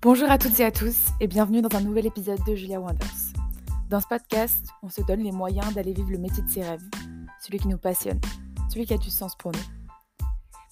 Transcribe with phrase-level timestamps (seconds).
[0.00, 3.32] Bonjour à toutes et à tous et bienvenue dans un nouvel épisode de Julia Wonders.
[3.90, 6.84] Dans ce podcast, on se donne les moyens d'aller vivre le métier de ses rêves,
[7.40, 8.20] celui qui nous passionne,
[8.68, 10.28] celui qui a du sens pour nous.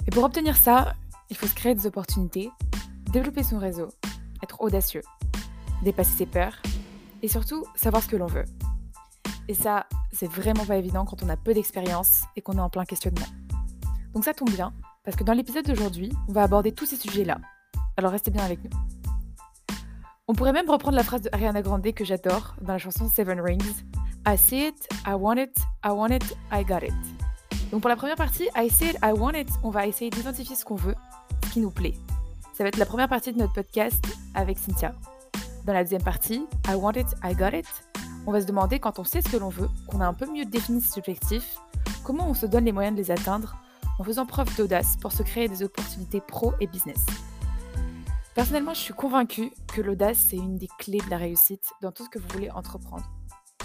[0.06, 0.94] Et pour obtenir ça,
[1.28, 2.50] il faut se créer des opportunités,
[3.10, 3.88] développer son réseau,
[4.44, 5.02] être audacieux,
[5.82, 6.62] dépasser ses peurs
[7.20, 8.44] et surtout savoir ce que l'on veut.
[9.48, 12.70] Et ça, c'est vraiment pas évident quand on a peu d'expérience et qu'on est en
[12.70, 13.26] plein questionnement.
[14.14, 17.38] Donc ça tombe bien, parce que dans l'épisode d'aujourd'hui, on va aborder tous ces sujets-là.
[17.96, 18.70] Alors restez bien avec nous.
[20.28, 23.40] On pourrait même reprendre la phrase de Ariana Grande que j'adore dans la chanson Seven
[23.40, 23.84] Rings.
[24.26, 26.92] I see it, I want it, I want it, I got it.
[27.70, 30.56] Donc pour la première partie, I see it, I want it, on va essayer d'identifier
[30.56, 30.96] ce qu'on veut,
[31.44, 31.94] ce qui nous plaît.
[32.54, 34.96] Ça va être la première partie de notre podcast avec Cynthia.
[35.64, 37.66] Dans la deuxième partie, I want it, I got it,
[38.26, 40.26] on va se demander quand on sait ce que l'on veut, qu'on a un peu
[40.26, 41.56] mieux défini ses objectifs,
[42.02, 43.54] comment on se donne les moyens de les atteindre
[44.00, 47.06] en faisant preuve d'audace pour se créer des opportunités pro et business.
[48.36, 52.04] Personnellement, je suis convaincue que l'audace, c'est une des clés de la réussite dans tout
[52.04, 53.10] ce que vous voulez entreprendre.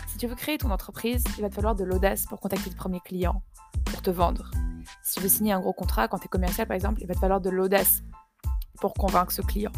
[0.07, 2.75] Si tu veux créer ton entreprise, il va te falloir de l'audace pour contacter tes
[2.77, 3.43] premiers clients,
[3.83, 4.49] pour te vendre.
[5.03, 7.15] Si tu veux signer un gros contrat, quand tu es commercial par exemple, il va
[7.15, 8.01] te falloir de l'audace
[8.79, 9.73] pour convaincre ce client,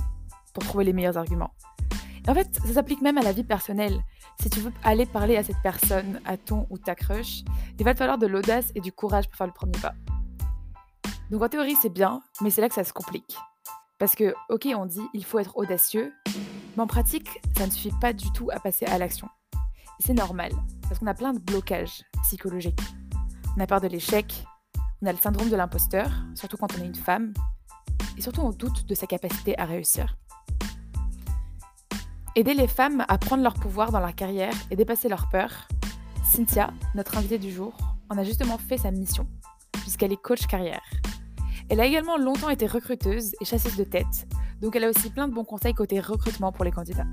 [0.53, 1.55] pour trouver les meilleurs arguments.
[2.28, 4.00] Et en fait, ça s'applique même à la vie personnelle.
[4.41, 7.44] Si tu veux aller parler à cette personne, à ton ou ta crush,
[7.80, 9.95] il va te falloir de l'audace et du courage pour faire le premier pas.
[11.31, 13.35] Donc en théorie, c'est bien, mais c'est là que ça se complique.
[14.03, 16.13] Parce que, ok, on dit il faut être audacieux,
[16.75, 19.29] mais en pratique, ça ne suffit pas du tout à passer à l'action.
[20.01, 20.51] C'est normal,
[20.81, 22.81] parce qu'on a plein de blocages psychologiques.
[23.55, 24.43] On a peur de l'échec,
[25.01, 27.33] on a le syndrome de l'imposteur, surtout quand on est une femme,
[28.17, 30.17] et surtout on doute de sa capacité à réussir.
[32.35, 35.69] Aider les femmes à prendre leur pouvoir dans leur carrière et dépasser leurs peurs,
[36.29, 37.77] Cynthia, notre invitée du jour,
[38.09, 39.29] en a justement fait sa mission,
[39.71, 40.83] puisqu'elle est coach carrière.
[41.69, 44.28] Elle a également longtemps été recruteuse et chasseuse de tête,
[44.61, 47.07] donc elle a aussi plein de bons conseils côté recrutement pour les candidats.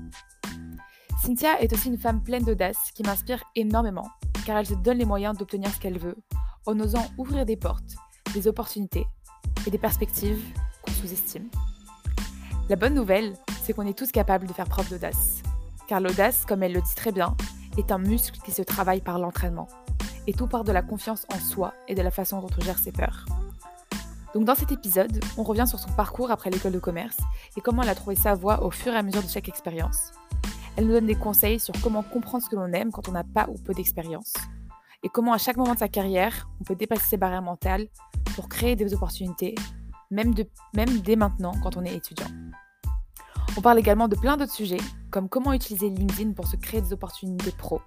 [1.23, 4.09] Cynthia est aussi une femme pleine d'audace qui m'inspire énormément,
[4.47, 6.17] car elle se donne les moyens d'obtenir ce qu'elle veut,
[6.67, 7.95] en osant ouvrir des portes,
[8.35, 9.07] des opportunités
[9.67, 10.43] et des perspectives
[10.83, 11.49] qu'on sous-estime.
[12.69, 15.43] La bonne nouvelle, c'est qu'on est tous capables de faire preuve d'audace.
[15.89, 17.37] Car l'audace, comme elle le dit très bien,
[17.77, 19.69] est un muscle qui se travaille par l'entraînement.
[20.27, 22.79] Et tout part de la confiance en soi et de la façon dont on gère
[22.79, 23.27] ses peurs.
[24.35, 27.17] Donc dans cet épisode, on revient sur son parcours après l'école de commerce
[27.57, 30.13] et comment elle a trouvé sa voie au fur et à mesure de chaque expérience.
[30.77, 33.25] Elle nous donne des conseils sur comment comprendre ce que l'on aime quand on n'a
[33.25, 34.33] pas ou peu d'expérience
[35.03, 37.89] et comment à chaque moment de sa carrière, on peut dépasser ses barrières mentales
[38.35, 39.55] pour créer des opportunités,
[40.11, 42.27] même, dès maintenant quand on est étudiant.
[43.57, 44.81] On parle également de plein d'autres sujets,
[45.11, 47.81] comme comment utiliser LinkedIn pour se créer des opportunités pro.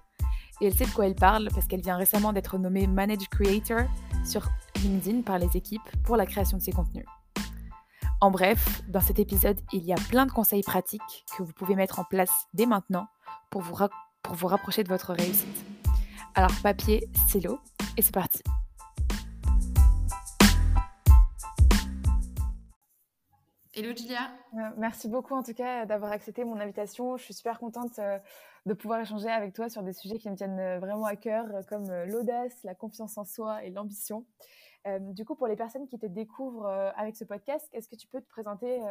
[0.60, 3.82] Et elle sait de quoi elle parle parce qu'elle vient récemment d'être nommée Manage Creator
[4.24, 4.48] sur
[4.82, 7.06] LinkedIn par les équipes pour la création de ses contenus.
[8.20, 11.74] En bref, dans cet épisode, il y a plein de conseils pratiques que vous pouvez
[11.74, 13.06] mettre en place dès maintenant
[13.50, 13.76] pour vous,
[14.22, 15.64] pour vous rapprocher de votre réussite.
[16.34, 17.60] Alors papier, stylo,
[17.96, 18.42] et c'est parti.
[23.76, 24.30] Hello Julia.
[24.54, 27.16] Euh, merci beaucoup en tout cas d'avoir accepté mon invitation.
[27.16, 28.18] Je suis super contente euh,
[28.66, 31.46] de pouvoir échanger avec toi sur des sujets qui me tiennent euh, vraiment à cœur,
[31.68, 34.26] comme l'audace, la confiance en soi et l'ambition.
[35.00, 36.66] du coup, pour les personnes qui te découvrent
[36.96, 38.82] avec ce podcast, est-ce que tu peux te présenter,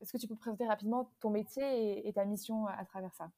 [0.00, 3.30] est-ce que tu peux présenter rapidement ton métier et ta mission à travers ça?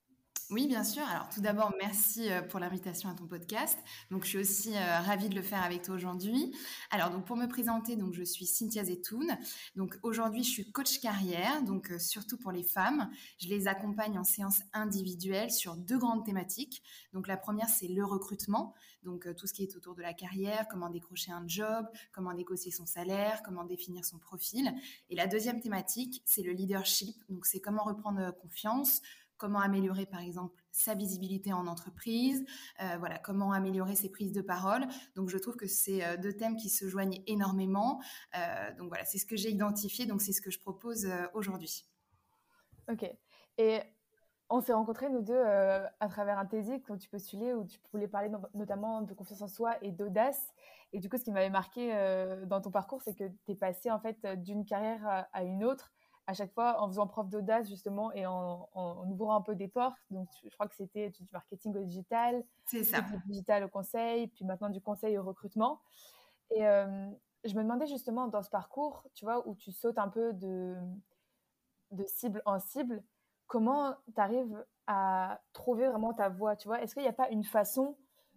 [0.50, 1.04] Oui, bien sûr.
[1.04, 3.78] Alors tout d'abord, merci euh, pour l'invitation à ton podcast.
[4.10, 6.52] Donc je suis aussi euh, ravie de le faire avec toi aujourd'hui.
[6.90, 9.38] Alors donc pour me présenter, donc je suis Cynthia Zetoun.
[9.76, 13.10] Donc aujourd'hui, je suis coach carrière, donc euh, surtout pour les femmes.
[13.38, 16.82] Je les accompagne en séance individuelle sur deux grandes thématiques.
[17.12, 18.74] Donc la première, c'est le recrutement,
[19.04, 22.72] donc tout ce qui est autour de la carrière, comment décrocher un job, comment négocier
[22.72, 24.74] son salaire, comment définir son profil.
[25.10, 27.16] Et la deuxième thématique, c'est le leadership.
[27.28, 29.00] Donc c'est comment reprendre confiance
[29.40, 32.44] comment améliorer par exemple sa visibilité en entreprise,
[32.80, 34.86] euh, voilà, comment améliorer ses prises de parole.
[35.16, 38.00] Donc je trouve que c'est euh, deux thèmes qui se joignent énormément.
[38.36, 41.86] Euh, donc voilà, c'est ce que j'ai identifié, donc c'est ce que je propose aujourd'hui.
[42.88, 43.10] Ok.
[43.56, 43.80] Et
[44.50, 48.08] on s'est rencontrés nous deux à travers un TEDx quand tu postulais où tu voulais
[48.08, 50.52] parler notamment de confiance en soi et d'audace.
[50.92, 51.92] Et du coup, ce qui m'avait marqué
[52.46, 55.92] dans ton parcours, c'est que tu es passé en fait d'une carrière à une autre
[56.26, 58.68] à chaque fois en faisant preuve d'audace justement et en,
[59.10, 59.98] ouvrant un peu des portes.
[60.10, 64.28] Donc, je crois que c'était du marketing au digital, c'est ça, du digital au conseil,
[64.28, 65.80] puis maintenant du conseil au recrutement.
[66.50, 67.10] Et euh,
[67.44, 70.76] je me demandais justement dans ce parcours, tu vois, où tu sautes un peu de,
[71.90, 73.02] de cible en cible,
[73.46, 76.82] comment tu arrives à trouver vraiment ta voie, tu vois?
[76.82, 77.96] Est-ce qu'il n'y a pas une façon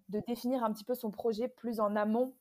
[0.10, 2.36] de définir un petit peu son projet plus en amont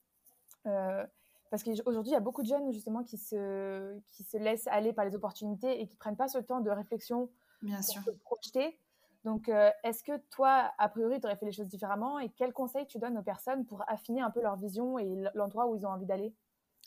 [0.67, 1.05] euh,
[1.53, 4.95] parce qu'aujourd'hui, il y a beaucoup de jeunes justement qui se, qui se laissent aller
[4.95, 7.31] par les opportunités et qui prennent pas ce temps de réflexion
[7.63, 8.03] Bien pour sûr.
[8.03, 8.81] se projeter.
[9.25, 12.55] Donc, euh, est-ce que toi, a priori, tu aurais fait les choses différemment et quels
[12.55, 15.87] conseils tu donnes aux personnes pour affiner un peu leur vision et l'endroit où ils
[15.87, 16.35] ont envie d'aller?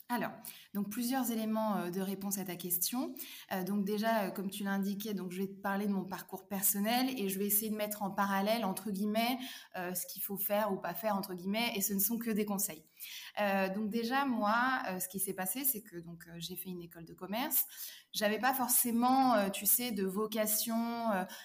[0.08, 0.30] Alors,
[0.72, 3.12] donc plusieurs éléments euh, de réponse à ta question.
[3.50, 6.46] Euh, donc déjà, euh, comme tu l'indiquais, donc je vais te parler de mon parcours
[6.46, 9.38] personnel et je vais essayer de mettre en parallèle entre guillemets
[9.74, 12.44] ce qu'il faut faire ou pas faire entre guillemets et ce ne sont que des
[12.44, 12.84] conseils.
[13.74, 17.14] donc déjà, moi, ce qui s'est passé, c'est que donc j'ai fait une école de
[17.14, 17.64] commerce.
[18.12, 20.76] J'avais pas forcément, tu sais, de vocation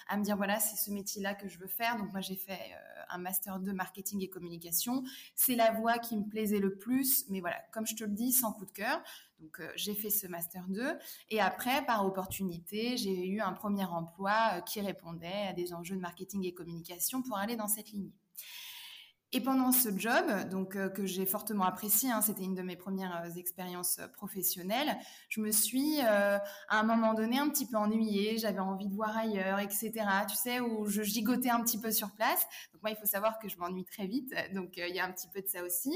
[0.08, 1.96] à me dire voilà, c'est ce métier-là que je veux faire.
[1.96, 2.72] Donc moi, j'ai fait
[3.12, 5.02] un master de marketing et communication.
[5.34, 8.32] C'est la voie qui me plaisait le plus, mais voilà, comme je te le dis,
[8.32, 9.02] sans coup de cœur.
[9.40, 10.98] Donc euh, j'ai fait ce master 2
[11.30, 15.96] et après, par opportunité, j'ai eu un premier emploi euh, qui répondait à des enjeux
[15.96, 18.10] de marketing et communication pour aller dans cette ligne.
[19.34, 22.76] Et pendant ce job, donc euh, que j'ai fortement apprécié, hein, c'était une de mes
[22.76, 24.98] premières euh, expériences euh, professionnelles,
[25.30, 29.16] je me suis à un moment donné un petit peu ennuyée, j'avais envie de voir
[29.16, 29.92] ailleurs, etc.
[30.28, 32.44] Tu sais, où je gigotais un petit peu sur place.
[32.72, 35.12] Donc moi, il faut savoir que je m'ennuie très vite, donc il y a un
[35.12, 35.92] petit peu de ça aussi.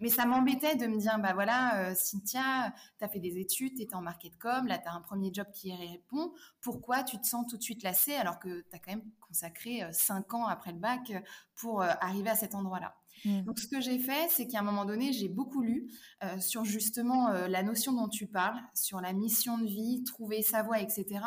[0.00, 3.82] Mais ça m'embêtait de me dire, bah voilà, Cynthia, tu as fait des études, tu
[3.82, 6.32] étais en market com, là tu as un premier job qui répond.
[6.60, 9.82] Pourquoi tu te sens tout de suite lassée alors que tu as quand même consacré
[9.92, 11.12] cinq ans après le bac
[11.54, 12.80] pour arriver à cet endroit
[13.24, 13.42] Mmh.
[13.42, 15.90] Donc, ce que j'ai fait, c'est qu'à un moment donné, j'ai beaucoup lu
[16.24, 20.42] euh, sur justement euh, la notion dont tu parles, sur la mission de vie, trouver
[20.42, 21.20] sa voie, etc.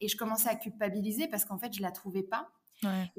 [0.00, 2.48] Et je commençais à culpabiliser parce qu'en fait, je la trouvais pas.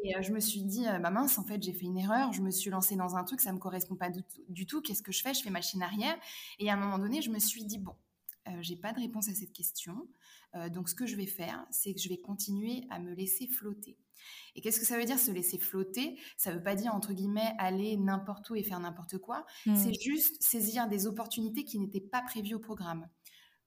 [0.03, 2.33] Et euh, je me suis dit, bah mince, en fait, j'ai fait une erreur.
[2.33, 4.81] Je me suis lancée dans un truc, ça me correspond pas du, tout.
[4.81, 5.35] Qu'est-ce que je fais?
[5.35, 6.17] Je fais machine arrière.
[6.57, 7.93] Et à un moment donné, je me suis dit, bon,
[8.61, 10.07] j'ai pas de réponse à cette question.
[10.69, 13.97] donc, ce que je vais faire, c'est que je vais continuer à me laisser flotter.
[14.55, 16.19] Et qu'est-ce que ça veut dire se laisser flotter?
[16.37, 19.45] Ça ne veut pas dire, entre guillemets, aller n'importe où et faire n'importe quoi.
[19.65, 19.75] Mmh.
[19.75, 23.07] C'est juste saisir des opportunités qui n'étaient pas prévues au programme.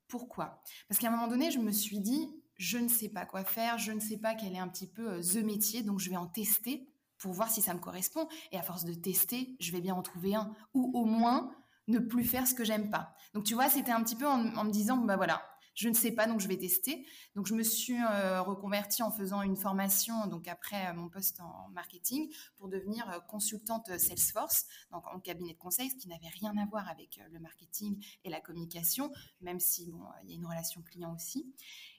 [0.09, 0.63] Pourquoi?
[0.89, 3.79] Parce qu'à un moment donné, je me suis dit, je ne sais pas quoi faire,
[3.79, 6.17] je ne sais pas quel est un petit peu euh, the métier, donc je vais
[6.17, 6.89] en tester
[7.19, 8.29] pour voir si ça me correspond.
[8.53, 10.55] Et à force de tester, je vais bien en trouver un.
[10.75, 11.51] Ou au moins,
[11.89, 13.15] ne plus faire ce que j'aime pas.
[13.35, 15.43] Donc tu vois, c'était un petit peu en, me disant, bah voilà,
[15.75, 17.07] je ne sais pas, donc je vais tester.
[17.35, 21.41] Donc, je me suis euh, reconvertie en faisant une formation, donc après euh, mon poste
[21.41, 26.29] en marketing, pour devenir euh, consultante Salesforce, donc en cabinet de conseil, ce qui n'avait
[26.29, 30.37] rien à voir avec le marketing et la communication, même si, bon, il y a
[30.37, 31.53] une relation client aussi.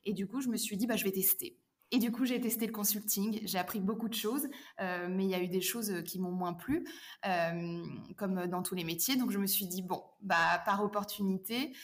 [0.06, 1.60] Et du coup, je me suis dit, bah, je vais tester.
[1.92, 4.48] Et du coup, j'ai testé le consulting, j'ai appris beaucoup de choses,
[4.82, 6.88] euh, mais il y a eu des choses euh, qui m'ont moins plu,
[7.28, 7.84] euh,
[8.18, 9.16] comme dans tous les métiers.
[9.16, 11.76] Donc, je me suis dit, bon, bah, par opportunité,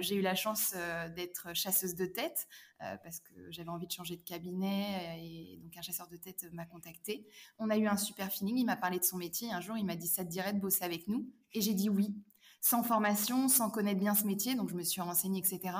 [0.00, 0.74] j'ai eu la chance
[1.14, 2.46] d'être chasseuse de tête,
[2.78, 6.66] parce que j'avais envie de changer de cabinet, et donc un chasseur de tête m'a
[6.66, 7.26] contacté.
[7.58, 9.50] On a eu un super feeling, il m'a parlé de son métier.
[9.50, 11.26] Un jour, il m'a dit, ça te dirait de bosser avec nous?
[11.52, 12.14] Et j'ai dit oui
[12.60, 15.76] sans formation, sans connaître bien ce métier, donc je me suis renseignée, etc.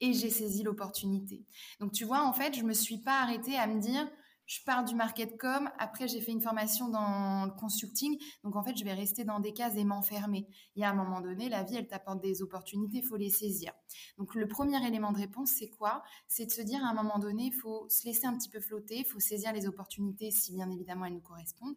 [0.00, 1.44] Et j'ai saisi l'opportunité.
[1.80, 4.08] Donc tu vois, en fait, je me suis pas arrêtée à me dire,
[4.46, 8.62] je pars du market com, après j'ai fait une formation dans le consulting, donc en
[8.62, 10.46] fait, je vais rester dans des cases et m'enfermer.
[10.76, 13.72] Il y a un moment donné, la vie, elle t'apporte des opportunités, faut les saisir.
[14.18, 16.02] Donc le premier élément de réponse, c'est quoi?
[16.28, 19.04] C'est de se dire à un moment donné, faut se laisser un petit peu flotter,
[19.04, 21.76] faut saisir les opportunités si bien évidemment elles nous correspondent.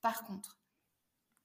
[0.00, 0.58] Par contre,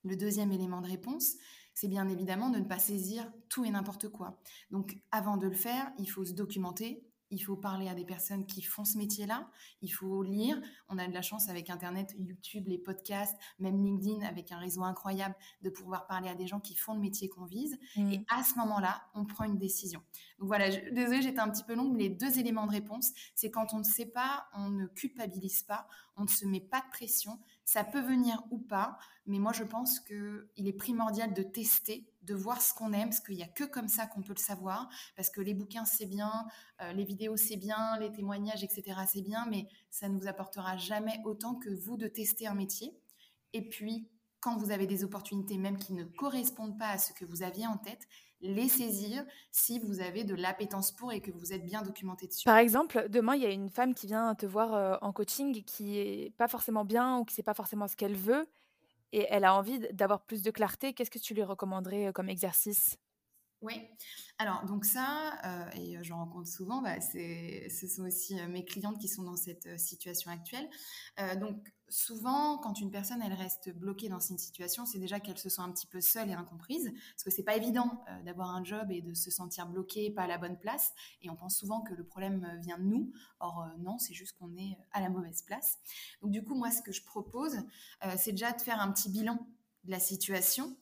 [0.03, 1.33] le deuxième élément de réponse,
[1.73, 4.39] c'est bien évidemment de ne pas saisir tout et n'importe quoi.
[4.71, 8.45] Donc avant de le faire, il faut se documenter, il faut parler à des personnes
[8.45, 9.49] qui font ce métier-là,
[9.81, 10.61] il faut lire.
[10.87, 14.83] On a de la chance avec Internet, YouTube, les podcasts, même LinkedIn, avec un réseau
[14.83, 17.77] incroyable, de pouvoir parler à des gens qui font le métier qu'on vise.
[17.95, 18.11] Mmh.
[18.11, 20.01] Et à ce moment-là, on prend une décision.
[20.37, 23.49] Donc voilà, désolée, j'étais un petit peu longue, mais les deux éléments de réponse, c'est
[23.49, 26.89] quand on ne sait pas, on ne culpabilise pas, on ne se met pas de
[26.91, 27.39] pression.
[27.65, 32.35] Ça peut venir ou pas, mais moi je pense qu'il est primordial de tester, de
[32.35, 34.89] voir ce qu'on aime, parce qu'il n'y a que comme ça qu'on peut le savoir,
[35.15, 36.45] parce que les bouquins c'est bien,
[36.81, 38.99] euh, les vidéos c'est bien, les témoignages, etc.
[39.07, 42.97] c'est bien, mais ça ne vous apportera jamais autant que vous de tester un métier.
[43.53, 47.23] Et puis, quand vous avez des opportunités même qui ne correspondent pas à ce que
[47.23, 48.07] vous aviez en tête,
[48.43, 52.43] les saisir si vous avez de l'appétence pour et que vous êtes bien documenté dessus.
[52.43, 55.63] Par exemple, demain, il y a une femme qui vient te voir euh, en coaching
[55.63, 58.45] qui est pas forcément bien ou qui sait pas forcément ce qu'elle veut
[59.13, 60.93] et elle a envie d'avoir plus de clarté.
[60.93, 62.97] Qu'est-ce que tu lui recommanderais euh, comme exercice?
[63.63, 63.81] Oui.
[64.37, 69.07] Alors, donc ça, euh, et j'en rencontre souvent, bah, ce sont aussi mes clientes qui
[69.07, 70.69] sont dans cette situation actuelle.
[71.39, 75.49] donc, souvent, quand une personne elle reste bloquée dans une situation, c'est déjà qu'elle se
[75.49, 78.63] sent un petit peu seule et incomprise, parce que c'est pas évident euh, d'avoir un
[78.63, 80.91] job et de se sentir bloqué, pas à la bonne place.
[81.21, 83.13] Et on pense souvent que le problème euh, vient de nous.
[83.39, 85.77] Or euh, non, c'est juste qu'on est à la mauvaise place.
[86.21, 87.57] Donc du coup, moi, ce que je propose,
[88.17, 89.47] c'est déjà de faire un petit bilan
[89.83, 90.75] de la situation.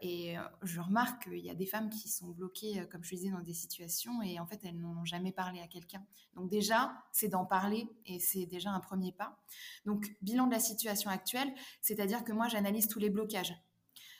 [0.00, 3.40] Et je remarque qu'il y a des femmes qui sont bloquées, comme je disais, dans
[3.40, 6.04] des situations et en fait, elles n'ont jamais parlé à quelqu'un.
[6.34, 9.38] Donc déjà, c'est d'en parler et c'est déjà un premier pas.
[9.84, 13.54] Donc, bilan de la situation actuelle, c'est-à-dire que moi, j'analyse tous les blocages.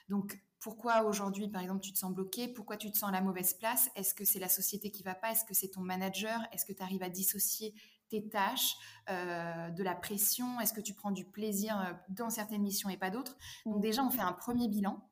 [0.09, 3.21] Donc, pourquoi aujourd'hui, par exemple, tu te sens bloqué Pourquoi tu te sens à la
[3.21, 3.91] mauvaise place?
[3.95, 5.31] Est-ce que c'est la société qui va pas?
[5.31, 6.41] Est-ce que c'est ton manager?
[6.53, 7.75] Est-ce que tu arrives à dissocier
[8.09, 8.77] tes tâches
[9.09, 12.97] euh, de la pression Est-ce que tu prends du plaisir euh, dans certaines missions et
[12.97, 15.05] pas d'autres Donc déjà, on fait un premier bilan.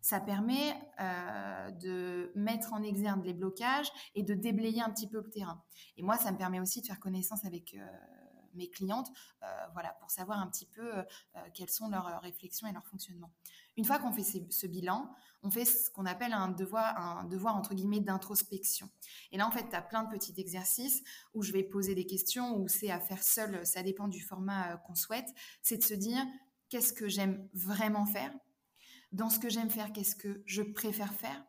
[0.00, 5.18] Ça permet euh, de mettre en exergue les blocages et de déblayer un petit peu
[5.18, 5.62] le terrain.
[5.96, 7.76] Et moi, ça me permet aussi de faire connaissance avec
[8.54, 9.08] mes clientes,
[9.74, 10.90] voilà, pour savoir un petit peu
[11.52, 13.30] quelles sont leurs réflexions et leur fonctionnement.
[13.80, 15.10] Une fois qu'on fait ce bilan,
[15.42, 18.90] on fait ce qu'on appelle un devoir, entre guillemets d'introspection.
[19.32, 22.04] Et là, en fait, tu as plein de petits exercices où je vais poser des
[22.04, 25.28] questions, où c'est à faire seul, ça dépend du format euh, qu'on souhaite.
[25.62, 26.22] C'est de se dire
[26.68, 28.34] qu'est-ce que j'aime vraiment faire?
[29.12, 31.42] Dans ce que j'aime faire, qu'est-ce que je préfère faire?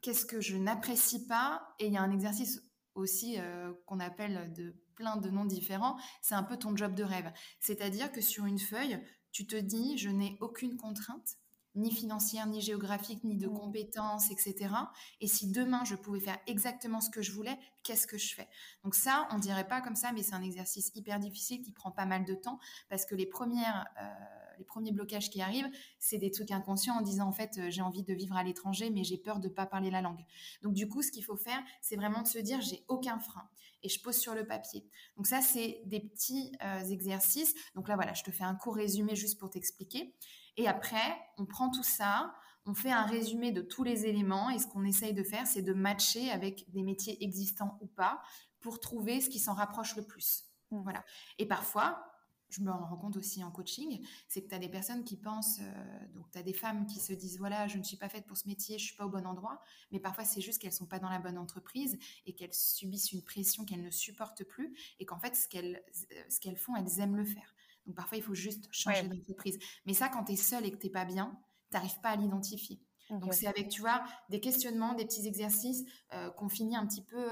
[0.00, 1.68] Qu'est-ce que je n'apprécie pas?
[1.78, 2.64] Et il y a un exercice
[2.96, 3.38] aussi
[3.84, 7.32] qu'on appelle de plein de noms différents, c'est un peu ton job de rêve.
[7.60, 8.98] C'est-à-dire que sur une feuille,
[9.30, 11.36] tu te dis, je n'ai aucune contrainte,
[11.76, 13.58] ni financière, ni géographique, ni de mmh.
[13.58, 14.74] compétences, etc.
[15.20, 18.48] Et si demain je pouvais faire exactement ce que je voulais, qu'est-ce que je fais?
[18.82, 21.90] Donc ça, on dirait pas comme ça, mais c'est un exercice hyper difficile qui prend
[21.90, 25.68] pas mal de temps parce que les premières euh, les premiers blocages qui arrivent,
[25.98, 28.90] c'est des trucs inconscients en disant en fait euh, j'ai envie de vivre à l'étranger
[28.90, 30.24] mais j'ai peur de pas parler la langue.
[30.62, 33.48] Donc du coup ce qu'il faut faire c'est vraiment de se dire j'ai aucun frein
[33.82, 34.88] et je pose sur le papier.
[35.16, 37.54] Donc ça c'est des petits euh, exercices.
[37.74, 40.14] Donc là voilà je te fais un court résumé juste pour t'expliquer.
[40.56, 42.34] Et après on prend tout ça,
[42.64, 45.62] on fait un résumé de tous les éléments et ce qu'on essaye de faire c'est
[45.62, 48.22] de matcher avec des métiers existants ou pas
[48.60, 50.44] pour trouver ce qui s'en rapproche le plus.
[50.70, 50.82] Mmh.
[50.82, 51.04] Voilà.
[51.38, 52.04] Et parfois,
[52.48, 55.58] je me rends compte aussi en coaching, c'est que tu as des personnes qui pensent,
[55.60, 58.26] euh, donc tu as des femmes qui se disent, voilà, je ne suis pas faite
[58.26, 59.60] pour ce métier, je suis pas au bon endroit,
[59.90, 63.22] mais parfois c'est juste qu'elles sont pas dans la bonne entreprise et qu'elles subissent une
[63.22, 65.82] pression qu'elles ne supportent plus et qu'en fait, ce qu'elles,
[66.12, 67.54] euh, ce qu'elles font, elles aiment le faire.
[67.86, 69.58] Donc parfois, il faut juste changer d'entreprise.
[69.86, 71.38] Mais ça, quand tu es seule et que tu pas bien,
[71.70, 72.80] tu n'arrives pas à l'identifier.
[73.08, 77.04] Donc c'est avec, tu vois, des questionnements, des petits exercices euh, qu'on finit un petit
[77.04, 77.24] peu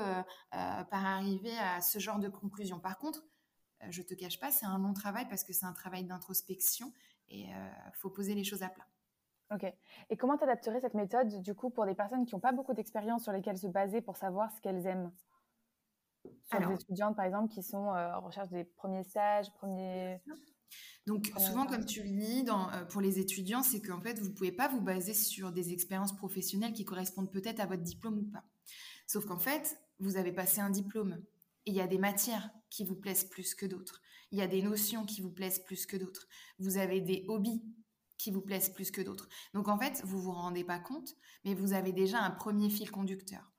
[0.52, 2.78] par arriver à ce genre de conclusion.
[2.78, 3.24] Par contre,
[3.84, 6.92] euh, je te cache pas, c'est un long travail parce que c'est un travail d'introspection
[7.28, 8.86] et il euh, faut poser les choses à plat.
[9.52, 9.72] Ok.
[10.10, 12.74] Et comment tu adapterais cette méthode du coup pour des personnes qui n'ont pas beaucoup
[12.74, 15.12] d'expérience sur lesquelles se baser pour savoir ce qu'elles aiment?
[16.44, 20.20] Sur des étudiantes par exemple qui sont euh, en recherche des premiers stages, premiers.
[21.06, 22.44] Donc souvent, comme tu le dis,
[22.88, 26.16] pour les étudiants, c'est qu'en fait, vous ne pouvez pas vous baser sur des expériences
[26.16, 28.44] professionnelles qui correspondent peut-être à votre diplôme ou pas.
[29.06, 31.22] Sauf qu'en fait, vous avez passé un diplôme
[31.66, 34.00] il y a des matières qui vous plaisent plus que d'autres.
[34.30, 36.26] Il y a des notions qui vous plaisent plus que d'autres.
[36.58, 37.62] Vous avez des hobbies
[38.18, 39.28] qui vous plaisent plus que d'autres.
[39.54, 41.14] Donc en fait, vous vous rendez pas compte,
[41.44, 43.53] mais vous avez déjà un premier fil conducteur.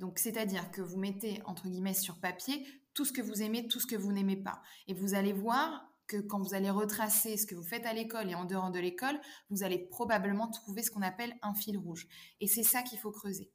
[0.00, 3.78] Donc c'est-à-dire que vous mettez entre guillemets sur papier tout ce que vous aimez, tout
[3.78, 7.46] ce que vous n'aimez pas, et vous allez voir que quand vous allez retracer ce
[7.46, 10.90] que vous faites à l'école et en dehors de l'école, vous allez probablement trouver ce
[10.90, 12.08] qu'on appelle un fil rouge.
[12.40, 13.52] Et c'est ça qu'il faut creuser.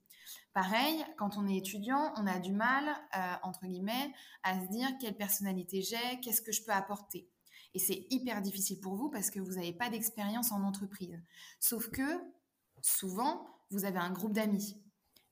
[0.53, 2.85] Pareil, quand on est étudiant, on a du mal,
[3.17, 7.29] euh, entre guillemets, à se dire quelle personnalité j'ai, qu'est-ce que je peux apporter.
[7.73, 11.21] Et c'est hyper difficile pour vous parce que vous n'avez pas d'expérience en entreprise.
[11.59, 12.21] Sauf que,
[12.81, 14.81] souvent, vous avez un groupe d'amis.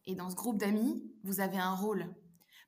[0.05, 2.13] Et dans ce groupe d'amis, vous avez un rôle.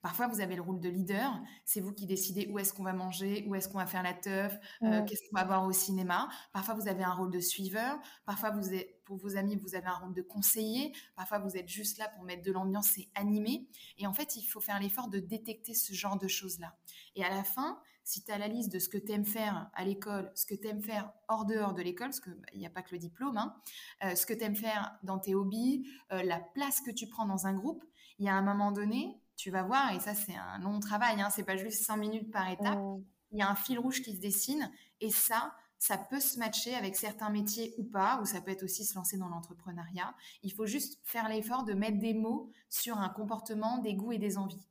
[0.06, 1.34] Parfois, vous avez le rôle de leader.
[1.64, 4.14] C'est vous qui décidez où est-ce qu'on va manger, où est-ce qu'on va faire la
[4.14, 6.30] teuf, euh, qu'est-ce qu'on va voir au cinéma.
[6.54, 7.98] Parfois, vous avez un rôle de suiveur.
[8.24, 10.94] Parfois, vous êtes, pour vos amis, vous avez un rôle de conseiller.
[11.16, 13.68] Parfois, vous êtes juste là pour mettre de l'ambiance et animer.
[13.98, 16.76] Et en fait, il faut faire l'effort de détecter ce genre de choses-là.
[17.16, 19.70] Et à la fin, si tu as la liste de ce que tu aimes faire
[19.74, 22.70] à l'école, ce que tu aimes faire hors dehors de l'école, parce qu'il n'y a
[22.70, 23.56] pas que le diplôme, hein,
[24.04, 27.26] euh, ce que tu aimes faire dans tes hobbies, euh, la place que tu prends
[27.26, 27.84] dans un groupe,
[28.20, 31.20] il y a un moment donné, tu vas voir, et ça c'est un long travail,
[31.20, 33.04] hein, c'est pas juste cinq minutes par étape, mmh.
[33.32, 34.72] il y a un fil rouge qui se dessine,
[35.02, 38.64] et ça, ça peut se matcher avec certains métiers ou pas, ou ça peut être
[38.64, 40.14] aussi se lancer dans l'entrepreneuriat.
[40.44, 44.20] Il faut juste faire l'effort de mettre des mots sur un comportement, des goûts et
[44.20, 44.66] des envies.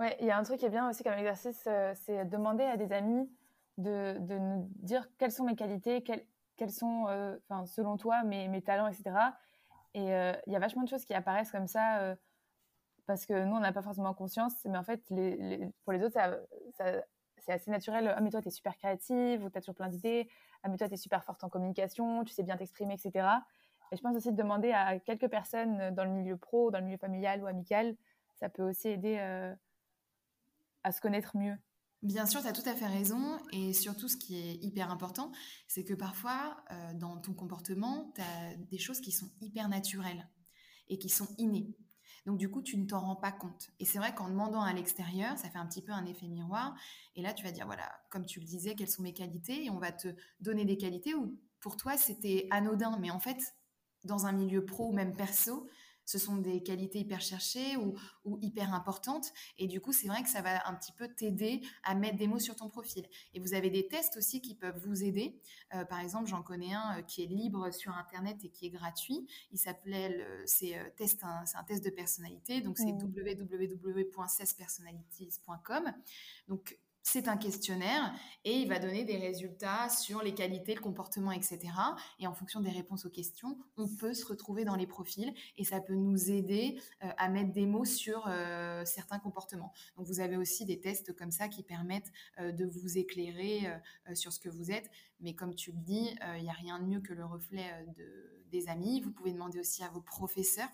[0.00, 2.62] Ouais, il y a un truc qui est bien aussi comme exercice, euh, c'est demander
[2.62, 3.28] à des amis
[3.78, 6.24] de, de, nous dire quelles sont mes qualités, quelles,
[6.56, 7.36] quelles sont, euh,
[7.66, 9.10] selon toi, mes, mes, talents, etc.
[9.94, 12.16] Et euh, il y a vachement de choses qui apparaissent comme ça
[13.06, 15.02] parce que nous, on n'a pas forcément conscience, mais en fait,
[15.84, 16.18] pour les autres,
[17.38, 18.12] c'est assez naturel.
[18.14, 20.28] Ah, mais toi, tu es super créative, ou tu as toujours plein d'idées.
[20.62, 23.26] Ah, mais toi, tu es super forte en communication, tu sais bien t'exprimer, etc.
[23.90, 26.84] Et je pense aussi de demander à quelques personnes dans le milieu pro, dans le
[26.84, 27.96] milieu familial ou amical,
[28.38, 29.54] ça peut aussi aider euh,
[30.92, 31.56] se connaître mieux.
[32.02, 33.38] Bien sûr, tu as tout à fait raison.
[33.52, 35.32] Et surtout, ce qui est hyper important,
[35.66, 40.28] c'est que parfois, euh, dans ton comportement, tu as des choses qui sont hyper naturelles
[40.88, 41.74] et qui sont innées.
[42.24, 43.70] Donc, du coup, tu ne t'en rends pas compte.
[43.80, 46.76] Et c'est vrai qu'en demandant à l'extérieur, ça fait un petit peu un effet miroir.
[47.16, 49.70] Et là, tu vas dire, voilà, comme tu le disais, quelles sont mes qualités Et
[49.70, 50.08] on va te
[50.40, 52.96] donner des qualités où pour toi, c'était anodin.
[53.00, 53.38] Mais en fait,
[54.04, 55.68] dans un milieu pro ou même perso,
[56.08, 57.94] ce sont des qualités hyper cherchées ou,
[58.40, 59.30] hyper importantes.
[59.58, 62.26] Et du coup, c'est vrai que ça va un petit peu t'aider à mettre des
[62.26, 63.06] mots sur ton profil.
[63.34, 65.38] Et vous avez des tests aussi qui peuvent vous aider.
[65.74, 68.70] Euh, par exemple, j'en connais un euh, qui est libre sur Internet et qui est
[68.70, 69.26] gratuit.
[69.52, 72.62] Il s'appelait, c'est euh, test, c'est un test de personnalité.
[72.62, 72.98] Donc, c'est mmh.
[76.48, 76.78] Donc,
[77.12, 81.58] c'est un questionnaire et il va donner des résultats sur les qualités, le comportement, etc.
[82.18, 85.64] Et en fonction des réponses aux questions, on peut se retrouver dans les profils et
[85.64, 89.72] ça peut nous aider euh, à mettre des mots sur euh, certains comportements.
[89.96, 93.66] Donc vous avez aussi des tests comme ça qui permettent euh, de vous éclairer
[94.14, 94.90] sur ce que vous êtes.
[95.20, 97.86] Mais comme tu le dis, il n'y a rien de mieux que le reflet
[98.50, 99.00] des amis.
[99.00, 100.68] Vous pouvez demander aussi à vos professeurs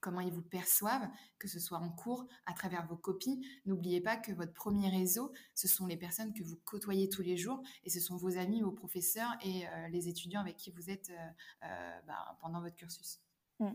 [0.00, 3.46] comment ils vous perçoivent, que ce soit en cours, à travers vos copies.
[3.66, 7.36] N'oubliez pas que votre premier réseau, ce sont les personnes que vous côtoyez tous les
[7.36, 10.90] jours et ce sont vos amis, vos professeurs et euh, les étudiants avec qui vous
[10.90, 13.20] êtes euh, euh, bah, pendant votre cursus.
[13.58, 13.70] Mmh.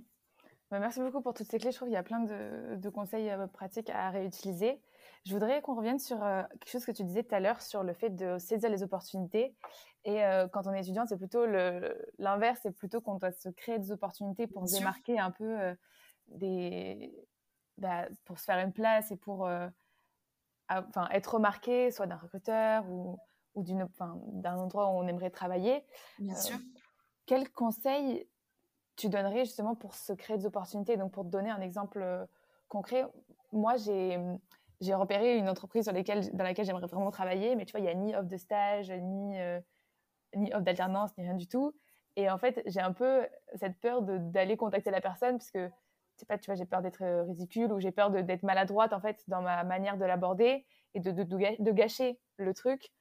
[0.71, 1.71] Bah, merci beaucoup pour toutes ces clés.
[1.71, 4.81] Je trouve qu'il y a plein de, conseils pratiques à réutiliser.
[5.25, 7.93] Je voudrais qu'on revienne sur quelque chose que tu disais tout à l'heure sur le
[7.93, 9.55] fait de saisir les opportunités.
[10.05, 10.21] Et
[10.53, 11.45] quand on est étudiant, c'est plutôt
[12.17, 15.75] l'inverse, c'est plutôt qu'on doit se créer des opportunités pour se démarquer un peu
[16.27, 17.13] des,
[17.77, 19.67] bah, pour se faire une place et pour euh,
[21.11, 23.17] être remarqué, soit d'un recruteur ou,
[23.53, 25.85] ou d'un endroit où on aimerait travailler.
[26.19, 26.57] Bien euh, sûr.
[27.25, 28.29] Quel conseil
[28.95, 30.97] tu donnerais justement pour se créer des opportunités?
[30.97, 32.25] Donc, pour te donner un exemple euh,
[32.67, 33.05] concret,
[33.51, 34.19] moi, j'ai
[34.81, 37.93] j'ai repéré une entreprise dans laquelle j'aimerais vraiment travailler, mais tu vois, il n'y a
[37.93, 39.37] ni offre de stage, ni,
[40.35, 41.73] ni offre d'alternance, ni rien du tout.
[42.17, 45.71] Et en fait, j'ai un peu cette peur d'aller contacter la personne, parce que
[46.17, 49.01] c'est pas, tu vois, j'ai peur d'être euh, ridicule ou j'ai peur d'être maladroite en
[49.01, 52.91] fait dans ma manière de l'aborder et de, de, de, gâcher le truc.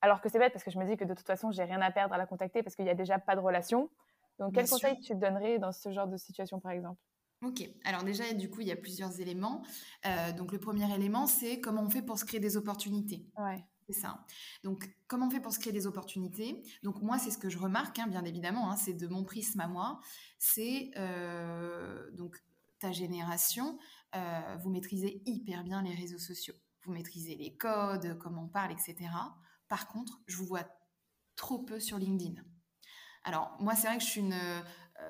[0.00, 1.80] Alors que c'est bête parce que je me dis que de toute façon, j'ai rien
[1.80, 3.90] à perdre à la contacter parce qu'il n'y a déjà pas de relation.
[4.38, 7.00] Donc, quel conseil tu donnerais dans ce genre de situation, par exemple?
[7.44, 9.62] Ok, alors déjà, du coup, il y a plusieurs éléments.
[10.06, 13.26] Euh, donc, le premier élément, c'est comment on fait pour se créer des opportunités.
[13.36, 13.64] Ouais.
[13.88, 14.22] C'est ça.
[14.64, 16.62] Donc, comment on fait pour se créer des opportunités?
[16.82, 19.60] Donc, moi, c'est ce que je remarque, hein, bien évidemment, hein, c'est de mon prisme
[19.60, 20.00] à moi.
[20.38, 22.36] C'est euh, donc
[22.80, 23.78] ta génération,
[24.14, 26.54] euh, vous maîtrisez hyper bien les réseaux sociaux.
[26.82, 29.08] Vous maîtrisez les codes, comment on parle, etc.
[29.68, 30.68] Par contre, je vous vois
[31.34, 32.42] trop peu sur LinkedIn.
[33.24, 34.38] Alors, moi, c'est vrai que je suis une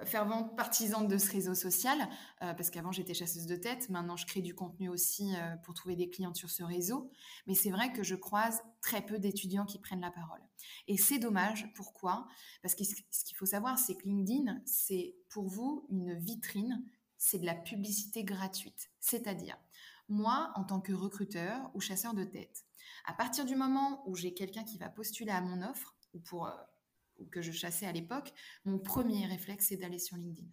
[0.05, 1.99] fervente partisane de ce réseau social,
[2.43, 5.75] euh, parce qu'avant j'étais chasseuse de tête, maintenant je crée du contenu aussi euh, pour
[5.75, 7.11] trouver des clients sur ce réseau,
[7.47, 10.41] mais c'est vrai que je croise très peu d'étudiants qui prennent la parole.
[10.87, 12.27] Et c'est dommage, pourquoi?
[12.63, 16.85] Parce que ce qu'il faut savoir, c'est que LinkedIn, c'est pour vous une vitrine,
[17.17, 18.91] c'est de la publicité gratuite.
[19.01, 19.57] C'est-à-dire,
[20.09, 22.65] moi, en tant que recruteur ou chasseur de tête,
[23.05, 26.51] à partir du moment où j'ai quelqu'un qui va postuler à mon offre, ou pour
[27.31, 28.33] que je chassais à l'époque,
[28.65, 30.49] mon premier réflexe, c'est d'aller sur LinkedIn.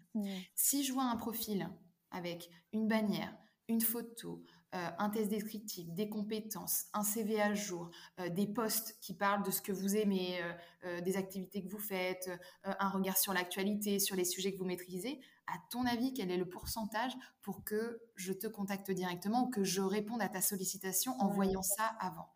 [0.56, 1.70] Si je vois un profil
[2.12, 3.36] avec une bannière,
[3.68, 4.44] une photo,
[4.76, 9.44] euh, un test descriptif, des compétences, un CV à jour, euh, des posts qui parlent
[9.44, 10.40] de ce que vous aimez,
[10.84, 12.30] euh, des activités que vous faites,
[12.64, 16.38] un regard sur l'actualité, sur les sujets que vous maîtrisez, à ton avis, quel est
[16.38, 21.14] le pourcentage pour que je te contacte directement ou que je réponde à ta sollicitation
[21.20, 22.30] en voyant ça avant?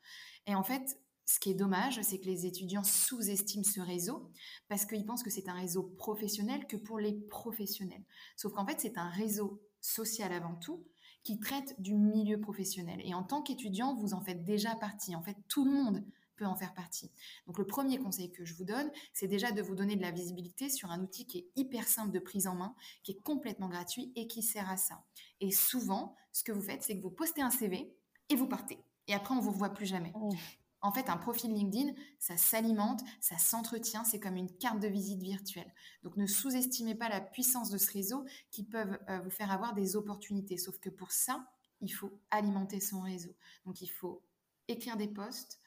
[0.46, 4.32] Et en fait, ce qui est dommage, c'est que les étudiants sous-estiment ce réseau
[4.68, 8.04] parce qu'ils pensent que c'est un réseau professionnel que pour les professionnels.
[8.36, 10.88] Sauf qu'en fait, c'est un réseau social avant tout
[11.22, 13.00] qui traite du milieu professionnel.
[13.04, 15.16] Et en tant qu'étudiant, vous en faites déjà partie.
[15.16, 16.04] En fait, tout le monde
[16.36, 17.12] peut en faire partie.
[17.46, 20.10] Donc le premier conseil que je vous donne, c'est déjà de vous donner de la
[20.10, 23.70] visibilité sur un outil qui est hyper simple de prise en main, qui est complètement
[23.70, 25.04] gratuit et qui sert à ça.
[25.42, 27.94] Et souvent, ce que vous faites, c'est que vous postez un CV
[28.30, 28.80] et vous partez.
[29.08, 30.12] Et après, on vous revoit plus jamais.
[30.16, 30.32] Oh.
[30.82, 35.22] En fait, un profil LinkedIn, ça s'alimente, ça s'entretient, c'est comme une carte de visite
[35.22, 35.72] virtuelle.
[36.04, 39.74] Donc ne sous-estimez pas la puissance de ce réseau qui peuvent euh, vous faire avoir
[39.74, 40.58] des opportunités.
[40.58, 41.46] Sauf que pour ça,
[41.82, 43.36] il faut alimenter son réseau.
[43.66, 44.24] Donc il faut
[44.68, 45.60] écrire des posts,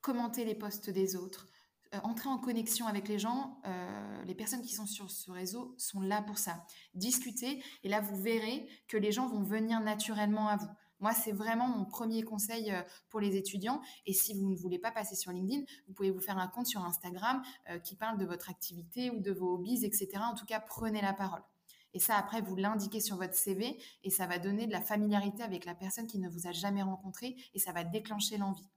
[0.00, 1.46] commenter les posts des autres,
[1.94, 3.60] euh, entrer en connexion avec les gens.
[3.66, 6.64] Euh, les personnes qui sont sur ce réseau sont là pour ça.
[6.94, 10.70] Discuter, et là vous verrez que les gens vont venir naturellement à vous.
[11.00, 13.80] Moi, c'est vraiment mon premier conseil euh, pour les étudiants.
[14.06, 16.66] Et si vous ne voulez pas passer sur LinkedIn, vous pouvez vous faire un compte
[16.66, 20.10] sur Instagram euh, qui parle de votre activité ou de vos hobbies, etc.
[20.22, 21.42] En tout cas, prenez la parole.
[21.92, 25.42] Et ça, après, vous l'indiquez sur votre CV et ça va donner de la familiarité
[25.42, 28.68] avec la personne qui ne vous a jamais rencontré et ça va déclencher l'envie.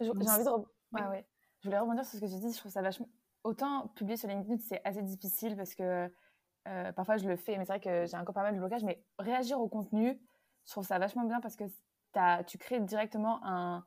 [0.00, 1.08] J'ai envie de.
[1.10, 1.26] ouais.
[1.60, 2.52] Je voulais rebondir sur ce que tu dis.
[2.52, 3.08] Je trouve ça vachement.
[3.42, 6.10] Autant publier sur LinkedIn, c'est assez difficile parce que
[6.68, 8.84] euh, parfois je le fais, mais c'est vrai que j'ai encore pas mal de blocages.
[8.84, 10.20] Mais réagir au contenu,
[10.66, 11.64] je trouve ça vachement bien parce que
[12.14, 13.84] as, tu crées directement un,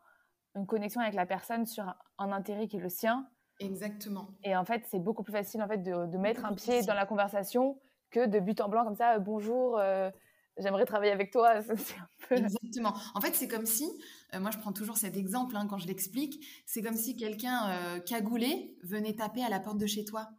[0.56, 1.84] une connexion avec la personne sur
[2.18, 3.28] un, intérêt qui est le sien.
[3.60, 4.30] Exactement.
[4.44, 6.94] Et en fait, c'est beaucoup plus facile en fait de, de mettre un pied dans
[6.94, 7.80] la conversation
[8.12, 9.20] que de but en blanc comme ça.
[9.20, 9.78] bonjour.
[9.78, 10.10] Euh,
[10.58, 11.60] j'aimerais travailler avec toi.
[12.32, 12.94] Exactement.
[13.14, 13.90] En fait, c'est comme si,
[14.34, 17.70] euh, moi je prends toujours cet exemple hein, quand je l'explique, c'est comme si quelqu'un
[17.70, 20.30] euh, cagoulé venait taper à la porte de chez toi.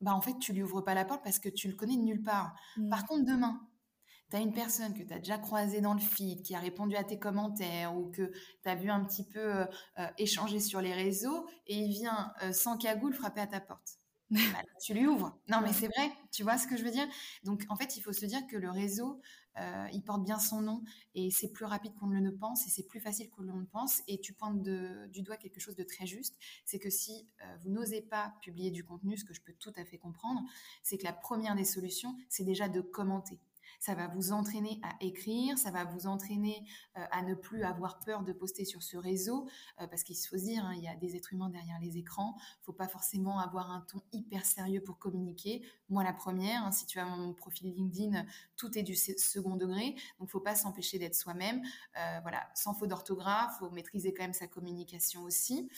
[0.00, 2.02] Bah, en fait, tu lui ouvres pas la porte parce que tu le connais de
[2.02, 2.54] nulle part.
[2.76, 2.88] Mm.
[2.88, 3.60] Par contre, demain,
[4.32, 6.96] tu as une personne que tu as déjà croisée dans le feed, qui a répondu
[6.96, 9.66] à tes commentaires ou que tu as vu un petit peu euh,
[10.18, 13.98] échanger sur les réseaux et il vient sans cagoule frapper à ta porte.
[14.52, 15.38] Bah, tu lui ouvres.
[15.48, 17.06] Non, mais c'est vrai, tu vois ce que je veux dire?
[17.44, 19.20] Donc, en fait, il faut se dire que le réseau,
[19.58, 20.82] euh, il porte bien son nom
[21.14, 23.66] et c'est plus rapide qu'on ne le pense et c'est plus facile qu'on ne le
[23.66, 24.02] pense.
[24.08, 27.70] Et tu pointes du doigt quelque chose de très juste, c'est que si euh, vous
[27.70, 30.40] n'osez pas publier du contenu, ce que je peux tout à fait comprendre,
[30.82, 33.38] c'est que la première des solutions, c'est déjà de commenter
[33.82, 36.64] ça va vous entraîner à écrire, ça va vous entraîner
[36.96, 39.48] euh, à ne plus avoir peur de poster sur ce réseau,
[39.80, 41.98] euh, parce qu'il faut se dire, hein, il y a des êtres humains derrière les
[41.98, 45.66] écrans, il faut pas forcément avoir un ton hyper sérieux pour communiquer.
[45.88, 48.24] Moi, la première, hein, si tu as mon profil LinkedIn,
[48.56, 51.60] tout est du second degré, donc faut pas s'empêcher d'être soi-même.
[51.98, 55.68] Euh, voilà, sans faute d'orthographe, faut maîtriser quand même sa communication aussi.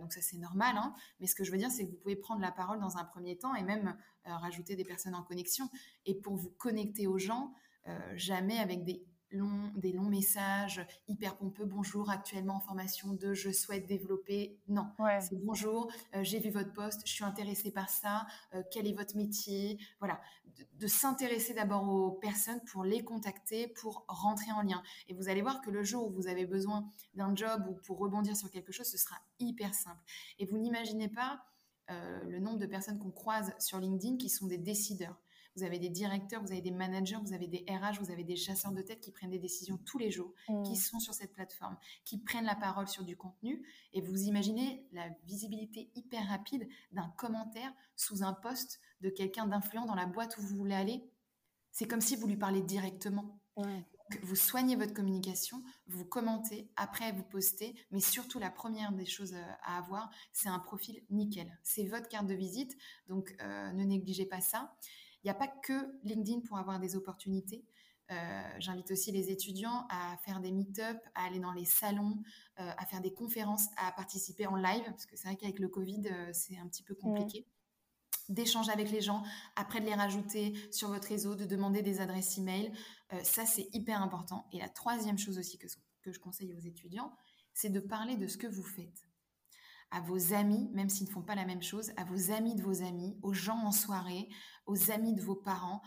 [0.00, 0.76] donc ça, c'est normal.
[0.76, 0.94] Hein.
[1.18, 3.04] Mais ce que je veux dire, c'est que vous pouvez prendre la parole dans un
[3.04, 5.68] premier temps et même rajouter des personnes en connexion.
[6.06, 7.52] Et pour vous connecter aux gens,
[7.88, 11.64] euh, jamais avec des longs, des longs messages hyper pompeux.
[11.64, 14.58] Bonjour, actuellement en formation de je souhaite développer.
[14.68, 14.86] Non,
[15.20, 18.92] c'est bonjour, euh, j'ai vu votre poste, je suis intéressée par ça, euh, quel est
[18.92, 19.78] votre métier?
[19.98, 20.20] Voilà,
[20.78, 24.82] de, s'intéresser d'abord aux personnes pour les contacter, pour rentrer en lien.
[25.08, 27.98] Et vous allez voir que le jour où vous avez besoin d'un job ou pour
[27.98, 30.02] rebondir sur quelque chose, ce sera hyper simple.
[30.38, 31.42] Et vous n'imaginez pas
[31.88, 35.20] le nombre de personnes qu'on croise sur LinkedIn qui sont des décideurs
[35.56, 38.36] vous avez des directeurs, vous avez des managers, vous avez des RH, vous avez des
[38.36, 40.62] chasseurs de tête qui prennent des décisions tous les jours, mm.
[40.62, 43.62] qui sont sur cette plateforme, qui prennent la parole sur du contenu.
[43.92, 49.86] Et vous imaginez la visibilité hyper rapide d'un commentaire sous un poste de quelqu'un d'influent
[49.86, 51.04] dans la boîte où vous voulez aller.
[51.70, 53.38] C'est comme si vous lui parlez directement.
[54.22, 59.34] Vous soignez votre communication, vous commentez, après vous postez, mais surtout la première des choses
[59.34, 61.58] euh, à avoir, c'est un profil nickel.
[61.62, 62.76] C'est votre carte de visite,
[63.08, 64.74] donc euh, ne négligez pas ça.
[65.22, 67.64] Il n'y a pas que LinkedIn pour avoir des opportunités.
[68.10, 72.22] Euh, j'invite aussi les étudiants à faire des meet-up, à aller dans les salons,
[72.60, 75.68] euh, à faire des conférences, à participer en live, parce que c'est vrai qu'avec le
[75.68, 77.46] Covid, c'est un petit peu compliqué.
[78.28, 79.22] D'échanger avec les gens,
[79.56, 82.72] après de les rajouter sur votre réseau, de demander des adresses email.
[83.22, 84.48] Ça, c'est hyper important.
[84.52, 85.66] Et la troisième chose aussi que,
[86.02, 87.12] que je conseille aux étudiants,
[87.54, 89.08] c'est de parler de ce que vous faites
[89.90, 92.62] à vos amis, même s'ils ne font pas la même chose, à vos amis de
[92.62, 94.28] vos amis, aux gens en soirée,
[94.66, 95.82] aux amis de vos parents,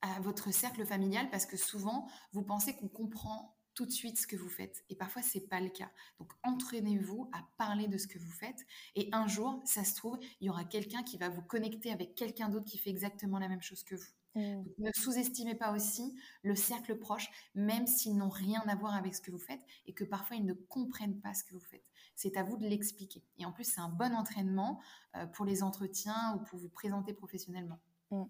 [0.00, 4.26] à votre cercle familial, parce que souvent, vous pensez qu'on comprend tout de suite ce
[4.26, 4.84] que vous faites.
[4.88, 5.90] Et parfois, c'est pas le cas.
[6.18, 8.66] Donc, entraînez-vous à parler de ce que vous faites.
[8.94, 12.14] Et un jour, ça se trouve, il y aura quelqu'un qui va vous connecter avec
[12.14, 14.10] quelqu'un d'autre qui fait exactement la même chose que vous.
[14.34, 14.62] Mmh.
[14.78, 19.20] ne sous-estimez pas aussi le cercle proche, même s'ils n'ont rien à voir avec ce
[19.20, 22.36] que vous faites et que parfois ils ne comprennent pas ce que vous faites c'est
[22.36, 23.22] à vous de l'expliquer.
[23.38, 24.80] Et en plus, c'est un bon entraînement
[25.16, 27.80] euh, pour les entretiens ou pour vous présenter professionnellement.
[28.10, 28.24] Mm.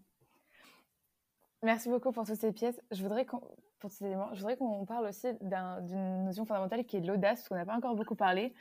[1.62, 2.80] Merci beaucoup pour toutes ces pièces.
[2.90, 3.42] Je voudrais qu'on,
[3.82, 7.56] pour ces éléments, je voudrais qu'on parle aussi d'une notion fondamentale qui est l'audace, qu'on
[7.56, 8.54] n'a pas encore beaucoup parlé.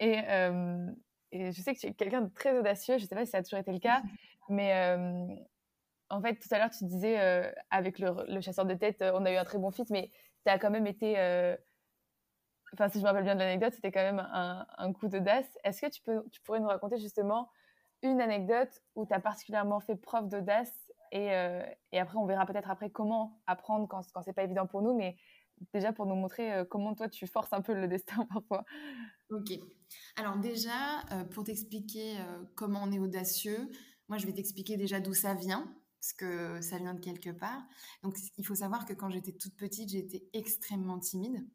[0.00, 0.90] Et, euh,
[1.32, 2.96] et, je sais que tu es quelqu'un de très audacieux.
[2.96, 4.02] Je ne sais pas si ça a toujours été le cas,
[4.48, 5.26] mais euh,
[6.08, 7.18] en fait, tout à l'heure, tu disais
[7.70, 10.10] avec le, le, chasseur de tête, on a eu un très bon fit, mais
[10.46, 11.16] tu as quand même été
[12.72, 15.46] enfin si je me rappelle bien de l'anecdote, c'était quand même un, coup d'audace.
[15.62, 17.50] Est-ce que tu, peux, tu pourrais nous raconter justement
[18.02, 20.72] une anecdote où tu as particulièrement fait preuve d'audace
[21.12, 21.62] et, euh,
[21.92, 24.94] et, après on verra peut-être après comment apprendre quand, quand c'est pas évident pour nous,
[24.94, 25.16] mais
[25.72, 28.64] déjà pour nous montrer euh, comment toi tu forces un peu le destin parfois.
[29.30, 29.52] Ok.
[30.16, 32.16] Alors déjà, euh, pour t'expliquer
[32.54, 33.70] comment on est audacieux,
[34.08, 37.62] moi je vais t'expliquer déjà d'où ça vient parce que ça vient de quelque part.
[38.02, 41.46] Donc, il faut savoir que quand j'étais toute petite, j'étais extrêmement timide.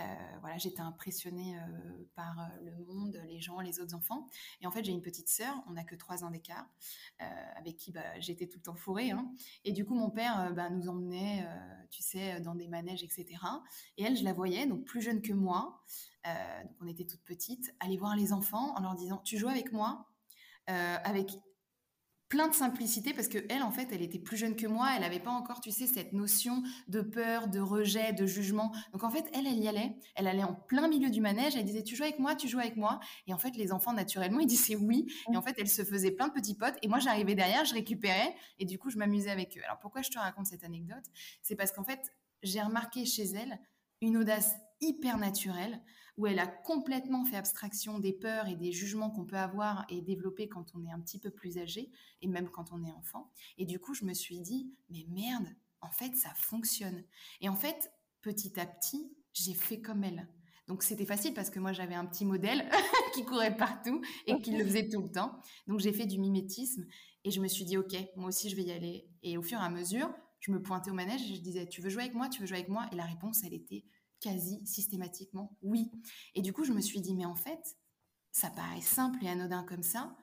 [0.00, 0.04] Euh,
[0.40, 4.28] voilà, j'étais impressionnée euh, par euh, le monde, les gens, les autres enfants.
[4.60, 6.66] Et en fait, j'ai une petite sœur, on n'a que trois ans d'écart,
[7.56, 9.10] avec qui bah, j'étais tout le temps fourrée.
[9.10, 9.30] Hein.
[9.64, 11.46] Et du coup, mon père bah, nous emmenait,
[11.90, 13.26] tu sais, dans des manèges, etc.
[13.96, 15.84] Et elle, je la voyais, donc plus jeune que moi,
[16.24, 19.72] donc on était toutes petites, aller voir les enfants en leur disant, tu joues avec
[19.72, 20.08] moi
[20.66, 21.32] avec
[22.32, 24.88] plein de simplicité parce que elle en fait elle était plus jeune que moi.
[24.94, 28.72] Elle n'avait pas encore tu sais cette notion de peur de rejet de jugement.
[28.94, 29.98] Donc en fait elle elle y allait.
[30.14, 31.56] Elle allait en plein milieu du manège.
[31.56, 33.00] Elle disait tu joues avec moi tu joues avec moi.
[33.26, 35.12] Et en fait les enfants naturellement ils disaient oui.
[35.30, 36.76] Et en fait elle se faisait plein de petits potes.
[36.80, 38.34] Et moi j'arrivais derrière je récupérais.
[38.58, 39.64] Et du coup je m'amusais avec eux.
[39.66, 41.04] Alors pourquoi je te raconte cette anecdote?
[41.42, 43.60] C'est parce qu'en fait j'ai remarqué chez elle
[44.00, 45.82] une audace hyper naturelle
[46.16, 50.02] où elle a complètement fait abstraction des peurs et des jugements qu'on peut avoir et
[50.02, 53.30] développer quand on est un petit peu plus âgé et même quand on est enfant.
[53.58, 55.48] Et du coup, je me suis dit, mais merde,
[55.80, 57.02] en fait, ça fonctionne.
[57.40, 60.28] Et en fait, petit à petit, j'ai fait comme elle.
[60.68, 62.68] Donc c'était facile parce que moi j'avais un petit modèle
[63.14, 65.38] qui courait partout et qui le faisait tout le temps.
[65.66, 66.86] Donc j'ai fait du mimétisme
[67.24, 69.08] et je me suis dit ok, moi aussi je vais y aller.
[69.22, 70.08] Et au fur et à mesure,
[70.40, 72.46] je me pointais au manège et je disais tu veux jouer avec moi, tu veux
[72.46, 72.86] jouer avec moi?
[72.92, 73.84] Et la réponse elle était
[74.22, 75.90] quasi systématiquement oui.
[76.34, 77.76] Et du coup, je me suis dit, mais en fait,
[78.30, 80.16] ça paraît simple et anodin comme ça,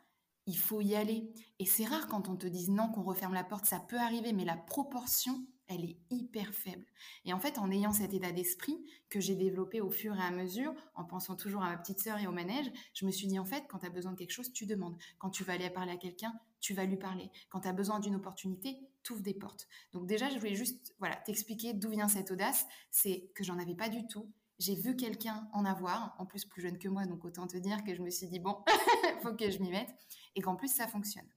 [0.47, 1.31] il faut y aller.
[1.59, 4.33] Et c'est rare quand on te dise non, qu'on referme la porte, ça peut arriver,
[4.33, 6.85] mais la proportion elle est hyper faible.
[7.25, 8.77] Et en fait, en ayant cet état d'esprit
[9.09, 12.17] que j'ai développé au fur et à mesure, en pensant toujours à ma petite sœur
[12.17, 14.31] et au manège, je me suis dit, en fait, quand tu as besoin de quelque
[14.31, 14.97] chose, tu demandes.
[15.19, 17.29] Quand tu vas aller parler à quelqu'un, tu vas lui parler.
[17.49, 19.67] Quand tu as besoin d'une opportunité, tu ouvres des portes.
[19.93, 22.65] Donc déjà, je voulais juste voilà, t'expliquer d'où vient cette audace.
[22.89, 24.31] C'est que j'en avais pas du tout.
[24.57, 27.83] J'ai vu quelqu'un en avoir, en plus plus jeune que moi, donc autant te dire
[27.85, 28.57] que je me suis dit, bon,
[29.21, 29.89] faut que je m'y mette,
[30.35, 31.29] et qu'en plus, ça fonctionne.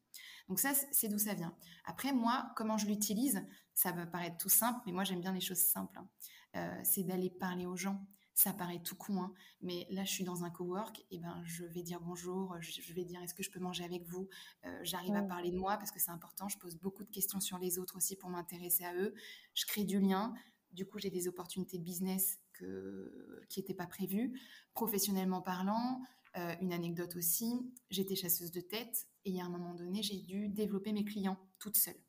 [0.49, 1.55] Donc ça, c'est d'où ça vient.
[1.85, 5.41] Après, moi, comment je l'utilise, ça va paraître tout simple, mais moi, j'aime bien les
[5.41, 5.99] choses simples.
[5.99, 6.09] Hein.
[6.57, 8.05] Euh, c'est d'aller parler aux gens.
[8.35, 11.65] Ça paraît tout con, hein, mais là, je suis dans un cowork, et ben, je
[11.67, 14.27] vais dire bonjour, je, vais dire est-ce que je peux manger avec vous?
[14.65, 16.49] Euh, j'arrive à parler de moi parce que c'est important.
[16.49, 19.15] Je pose beaucoup de questions sur les autres aussi pour m'intéresser à eux.
[19.53, 20.33] Je crée du lien.
[20.73, 24.41] Du coup, j'ai des opportunités de business que, qui n'étaient pas prévues.
[24.73, 26.01] Professionnellement parlant,
[26.37, 30.49] euh, une anecdote aussi, j'étais chasseuse de tête et à un moment donné, j'ai dû
[30.49, 32.01] développer mes clients toute seule.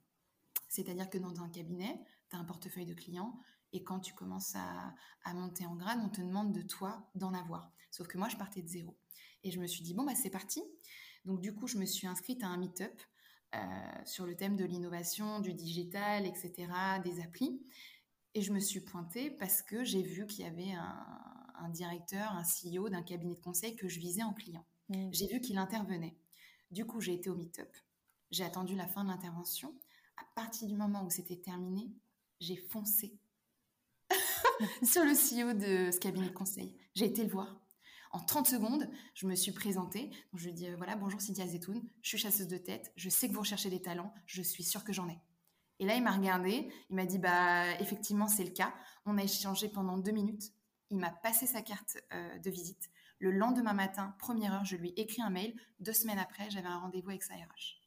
[0.69, 3.39] C'est-à-dire que dans un cabinet, tu as un portefeuille de clients
[3.73, 7.71] et quand tu commences à, monter en grade, on te demande de toi d'en avoir.
[7.91, 8.95] Sauf que moi, je partais de zéro.
[9.43, 10.63] Et je me suis dit, bon, bah, c'est parti.
[11.25, 13.01] Donc, du coup, je me suis inscrite à un meet-up
[13.55, 13.59] euh,
[14.05, 16.53] sur le thème de l'innovation, du digital, etc.,
[17.03, 17.62] des applis.
[18.36, 22.31] Et je me suis pointée parce que j'ai vu qu'il y avait un, un directeur,
[22.31, 24.65] un CEO d'un cabinet de conseil que je visais en client.
[24.89, 25.09] Mm.
[25.11, 26.17] J'ai vu qu'il intervenait.
[26.71, 27.75] Du coup, j'ai été au meet-up.
[28.31, 29.73] J'ai attendu la fin de l'intervention.
[30.17, 31.91] À partir du moment où c'était terminé,
[32.39, 33.17] j'ai foncé
[34.83, 36.75] sur le CEO de ce cabinet de conseil.
[36.95, 37.59] J'ai été le voir.
[38.11, 40.11] En 30 secondes, je me suis présentée.
[40.33, 43.09] je lui ai dit euh, voilà, bonjour Cynthia Zetoun, je suis chasseuse de tête, je
[43.09, 45.17] sais que vous recherchez des talents, je suis sûre que j'en ai.
[45.79, 48.73] Et là, il m'a regardé, il m'a dit bah effectivement, c'est le cas.
[49.05, 50.53] On a échangé pendant deux minutes
[50.93, 52.91] il m'a passé sa carte euh, de visite.
[53.17, 55.56] Le lendemain matin, première heure, je lui ai écrit un mail.
[55.79, 57.82] Deux semaines après, j'avais un rendez-vous avec sa RH.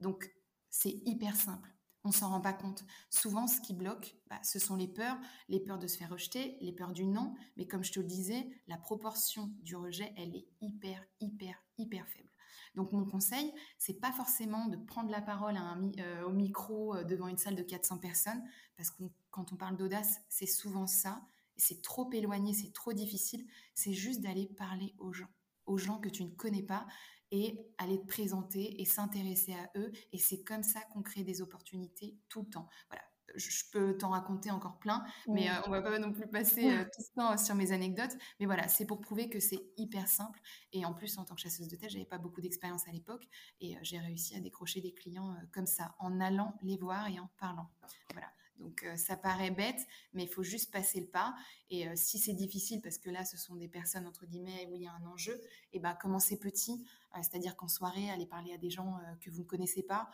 [0.00, 0.32] Donc,
[0.70, 1.68] c'est hyper simple.
[2.04, 2.86] On s'en rend pas compte.
[3.10, 5.18] Souvent, ce qui bloque, bah, ce sont les peurs,
[5.50, 7.34] les peurs de se faire rejeter, les peurs du non.
[7.58, 12.08] Mais comme je te le disais, la proportion du rejet, elle est hyper, hyper, hyper
[12.08, 12.30] faible.
[12.74, 15.58] Donc mon conseil, c'est pas forcément de prendre la parole
[15.98, 18.42] euh, au micro euh, devant une salle de 400 personnes,
[18.76, 21.20] parce que quand on parle d'audace, c'est souvent ça
[21.58, 23.44] c'est trop éloigné, c'est trop difficile,
[23.74, 25.28] c'est juste d'aller parler aux gens,
[25.66, 26.86] aux gens que tu ne connais pas
[27.30, 29.92] et aller te présenter et s'intéresser à eux.
[30.12, 32.68] Et c'est comme ça qu'on crée des opportunités tout le temps.
[32.88, 33.02] Voilà.
[33.34, 36.84] Je peux t'en raconter encore plein, mais euh, on va pas non plus passer euh,
[36.84, 38.16] tout ce temps sur mes anecdotes.
[38.40, 40.40] Mais voilà, c'est pour prouver que c'est hyper simple.
[40.72, 43.28] Et en plus, en tant que chasseuse de tête, j'avais pas beaucoup d'expérience à l'époque,
[43.60, 47.20] et euh, j'ai réussi à décrocher des clients comme ça, en allant les voir et
[47.20, 47.70] en parlant.
[48.14, 48.28] Voilà.
[48.58, 51.34] Donc euh, ça paraît bête, mais il faut juste passer le pas.
[51.70, 54.76] Et euh, si c'est difficile, parce que là, ce sont des personnes, entre guillemets, où
[54.76, 55.34] il y a un enjeu,
[55.72, 59.30] et eh ben commencez petit, euh, c'est-à-dire qu'en soirée, allez parler à des gens que
[59.30, 60.08] vous ne connaissez pas,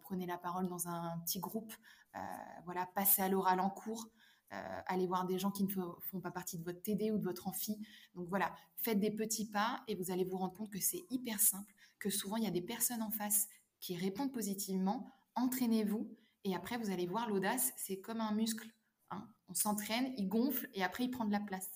[0.00, 1.72] prenez la parole dans un, petit groupe,
[2.64, 4.08] voilà, passez à l'oral en cours.
[4.50, 7.46] allez voir des gens qui ne font pas partie de votre TD ou de votre
[7.46, 7.78] amphi.
[8.14, 11.40] Donc voilà, faites des petits pas et vous allez vous rendre compte que c'est hyper
[11.40, 13.48] simple, que souvent il y a des personnes en face
[13.80, 15.14] qui répondent positivement.
[15.34, 16.08] Entraînez-vous
[16.44, 18.68] et après, vous allez voir, l'audace, c'est comme un muscle.
[19.10, 19.28] Hein.
[19.48, 21.68] On s'entraîne, il gonfle et après, il prend de la place.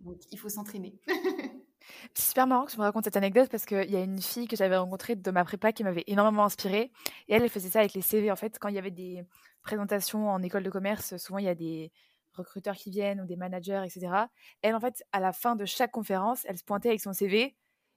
[0.00, 0.98] Donc, il faut s'entraîner.
[2.14, 4.46] c'est super marrant que tu me racontes cette anecdote parce qu'il y a une fille
[4.46, 6.92] que j'avais rencontrée de ma prépa qui m'avait énormément inspirée.
[7.28, 8.30] Et elle, elle faisait ça avec les CV.
[8.30, 9.24] En fait, quand il y avait des
[9.62, 11.90] présentations en école de commerce, souvent, il y a des
[12.34, 14.26] recruteurs qui viennent ou des managers, etc.
[14.62, 17.56] Elle, en fait, à la fin de chaque conférence, elle se pointait avec son CV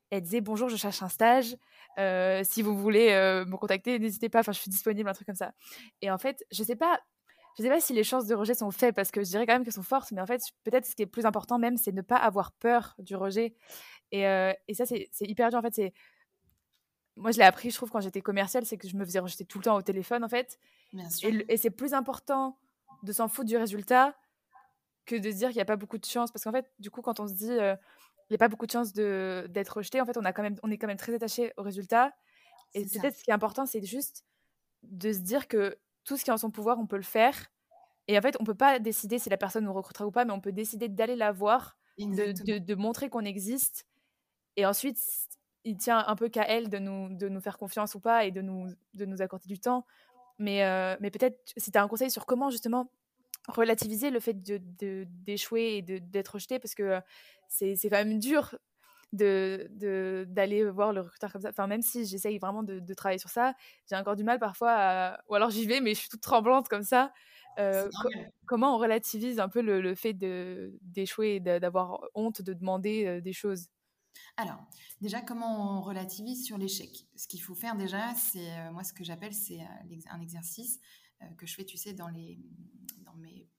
[0.09, 1.55] elle disait bonjour, je cherche un stage.
[1.97, 4.39] Euh, si vous voulez euh, me contacter, n'hésitez pas.
[4.39, 5.53] Enfin, je suis disponible, un truc comme ça.
[6.01, 6.99] Et en fait, je sais pas,
[7.57, 9.53] je sais pas si les chances de rejet sont faibles parce que je dirais quand
[9.53, 10.11] même qu'elles sont fortes.
[10.11, 12.95] Mais en fait, peut-être ce qui est plus important même, c'est ne pas avoir peur
[12.99, 13.55] du rejet.
[14.11, 15.59] Et, euh, et ça, c'est hyper dur.
[15.59, 15.93] En fait, c'est
[17.15, 19.43] moi, je l'ai appris, je trouve, quand j'étais commerciale, c'est que je me faisais rejeter
[19.43, 20.57] tout le temps au téléphone, en fait.
[20.93, 21.29] Bien sûr.
[21.29, 22.57] Et, et c'est plus important
[23.03, 24.15] de s'en foutre du résultat
[25.05, 26.31] que de se dire qu'il n'y a pas beaucoup de chance.
[26.31, 27.75] Parce qu'en fait, du coup, quand on se dit euh,
[28.29, 30.55] il n'y a pas beaucoup de chance d'être rejeté, en fait, on, a quand même,
[30.61, 32.13] on est quand même très attaché au résultat.
[32.75, 34.23] Et peut-être ce qui est important, c'est juste
[34.83, 37.51] de se dire que tout ce qui est en son pouvoir, on peut le faire.
[38.07, 40.31] Et en fait, on peut pas décider si la personne nous recrutera ou pas, mais
[40.31, 43.87] on peut décider d'aller la voir, de, de, de, montrer qu'on existe.
[44.55, 44.99] Et ensuite,
[45.63, 48.31] il tient un peu qu'à elle de nous, de nous faire confiance ou pas et
[48.31, 49.85] de nous, de nous accorder du temps.
[50.37, 52.91] Mais, euh, mais peut-être, si tu as un conseil sur comment justement
[53.49, 56.99] relativiser le fait d'échouer de, et d'être rejeté, parce que
[57.47, 58.55] c'est quand même dur
[59.11, 61.49] d'aller de, d'aller voir le recruteur comme ça.
[61.49, 63.53] Enfin, même si j'essaye vraiment de, travailler sur ça,
[63.89, 66.83] j'ai encore du mal parfois Ou alors j'y vais, mais je suis toute tremblante comme
[66.83, 67.11] ça.
[67.57, 67.89] Euh,
[68.45, 73.21] comment on relativise un peu le, le fait d'échouer et d'avoir honte de demander euh,
[73.21, 73.67] des choses?
[74.37, 74.59] Alors,
[75.01, 77.05] déjà, comment on relativise sur l'échec?
[77.15, 79.59] Ce qu'il faut faire déjà, c'est, euh, moi, ce que j'appelle, c'est
[80.09, 80.79] un exercice
[81.37, 82.39] que je fais, tu sais, dans, les,
[83.05, 83.49] dans mes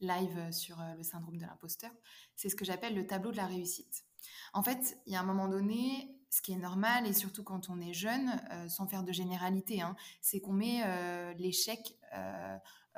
[0.00, 1.92] lives sur le syndrome de l'imposteur.
[2.34, 4.04] C'est ce que j'appelle le tableau de la réussite.
[4.52, 7.70] En fait, il y a un moment donné, ce qui est normal, et surtout quand
[7.70, 11.96] on est jeune, sans faire de généralité, hein, c'est qu'on met l'échec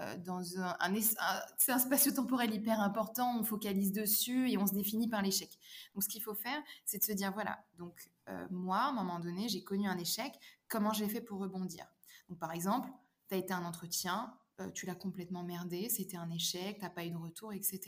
[0.00, 5.50] euh, dans un, spatio-temporel hyper important, on focalise dessus et on se définit par l'échec.
[5.94, 8.92] Donc ce qu'il faut faire, c'est de se dire, voilà, donc euh, moi, à un
[8.92, 10.32] moment donné, j'ai connu un échec,
[10.68, 11.84] comment j'ai fait pour rebondir?
[12.30, 12.88] Donc par exemple,
[13.32, 17.04] tu été un entretien, euh, tu l'as complètement merdé, c'était un échec, tu n'as pas
[17.04, 17.80] eu de retour, etc.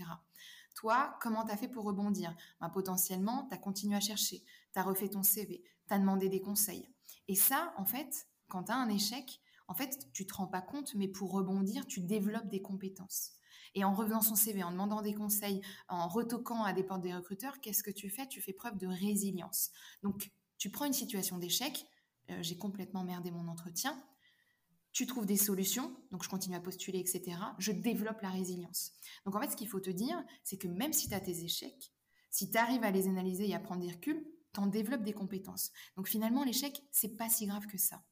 [0.74, 2.34] Toi, comment tu as fait pour rebondir?
[2.60, 6.28] Bah, Potentiellement, tu as continué à chercher, tu as refait ton CV, tu as demandé
[6.28, 6.88] des conseils.
[7.28, 10.60] Et ça, en fait, quand tu as un échec, en fait, tu te rends pas
[10.60, 13.32] compte, mais pour rebondir, tu développes des compétences.
[13.74, 17.14] Et en revenant son CV, en demandant des conseils, en retoquant à des portes des
[17.14, 18.26] recruteurs, qu'est-ce que tu fais?
[18.28, 19.70] Tu fais preuve de résilience.
[20.02, 21.86] Donc, tu prends une situation d'échec,
[22.30, 24.00] euh, j'ai complètement merdé mon entretien,
[24.94, 27.36] tu trouves des solutions, donc je continue à postuler, etc.
[27.58, 28.92] Je développe la résilience.
[29.26, 31.44] Donc en fait, ce qu'il faut te dire, c'est que même si tu as tes
[31.44, 31.92] échecs,
[32.30, 35.12] si tu arrives à les analyser et à prendre des reculs, tu en développes des
[35.12, 35.72] compétences.
[35.96, 38.04] Donc finalement, l'échec, c'est pas si grave que ça.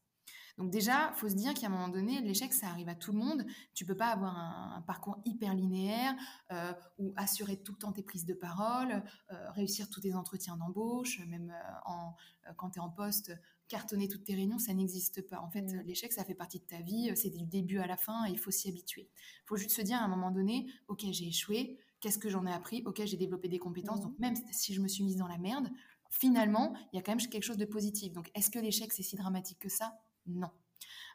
[0.58, 3.18] Donc déjà, faut se dire qu'à un moment donné, l'échec, ça arrive à tout le
[3.18, 3.46] monde.
[3.74, 6.14] Tu peux pas avoir un, parcours hyper linéaire
[6.50, 10.56] euh, ou assurer tout le temps tes prises de parole, euh, réussir tous tes entretiens
[10.56, 12.14] d'embauche, même euh, en,
[12.56, 13.32] quand tu es en poste,
[13.72, 15.40] cartonner toutes tes réunions, ça n'existe pas.
[15.40, 15.80] En fait, mmh.
[15.86, 18.38] l'échec, ça fait partie de ta vie, c'est du début à la fin et il
[18.38, 19.08] faut s'y habituer.
[19.14, 22.44] Il faut juste se dire à un moment donné, ok, j'ai échoué, qu'est-ce que j'en
[22.44, 22.82] ai appris?
[22.84, 24.02] Ok, j'ai développé des compétences, mmh.
[24.02, 25.70] donc même si je me suis mise dans la merde,
[26.10, 28.12] finalement, il y a quand même quelque chose de positif.
[28.12, 29.98] Donc, est-ce que l'échec, c'est si dramatique que ça?
[30.26, 30.50] Non.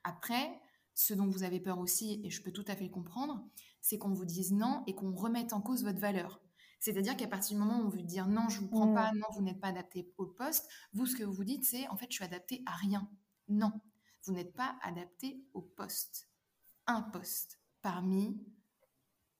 [0.03, 0.59] Après,
[0.95, 3.45] ce dont vous avez peur aussi, et je peux tout à fait le comprendre,
[3.81, 6.41] c'est qu'on vous dise non et qu'on remette en cause votre valeur.
[6.79, 9.11] C'est-à-dire qu'à partir du moment où on veut dire non, je ne vous prends pas,
[9.11, 9.17] mm.
[9.17, 12.07] non, vous n'êtes pas adapté au poste, vous, ce que vous dites, c'est en fait,
[12.09, 13.09] je suis adapté à rien.
[13.47, 13.71] Non,
[14.23, 16.29] vous n'êtes pas adapté au poste.
[16.85, 18.37] Un poste parmi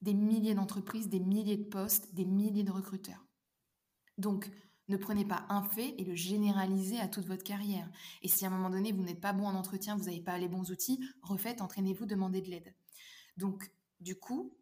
[0.02, 3.26] des milliers d'entreprises, des milliers de postes, des milliers de recruteurs.
[4.18, 4.50] Donc,
[4.88, 7.90] ne prenez pas un fait et le généralisez à toute votre carrière.
[8.22, 10.38] Et si à un moment donné, vous n'êtes pas bon en entretien, vous n'avez pas
[10.38, 12.74] les bons outils, refaites, entraînez-vous, demandez de l'aide.
[13.36, 13.70] Donc,
[14.00, 14.56] du coup,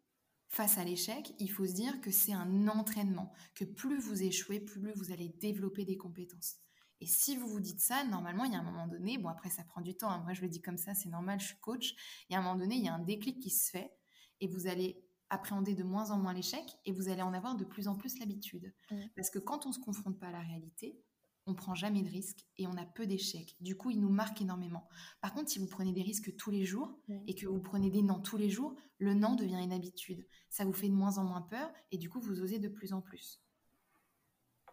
[0.56, 4.58] face à l'échec, il faut se dire que c'est un entraînement, que plus vous échouez,
[4.58, 6.54] plus vous allez développer des compétences.
[7.02, 9.50] Et si vous vous dites ça, normalement, il y a un moment donné, bon après
[9.50, 11.60] ça prend du temps, hein, moi je le dis comme ça, c'est normal, je suis
[11.60, 11.94] coach,
[12.30, 13.92] il y a un moment donné, il y a un déclic qui se fait
[14.40, 17.66] et vous allez appréhender de moins en moins l'échec et vous allez en avoir de
[17.66, 18.72] plus en plus l'habitude.
[18.90, 19.02] Mm.
[19.14, 20.98] Parce que quand on ne se confronte pas à la réalité,
[21.46, 23.56] on prend jamais de risques et on a peu d'échecs.
[23.60, 24.88] Du coup, il nous marque énormément.
[25.20, 28.02] Par contre, si vous prenez des risques tous les jours et que vous prenez des
[28.02, 30.26] non tous les jours, le non devient une habitude.
[30.50, 32.92] Ça vous fait de moins en moins peur et du coup, vous osez de plus
[32.92, 33.40] en plus.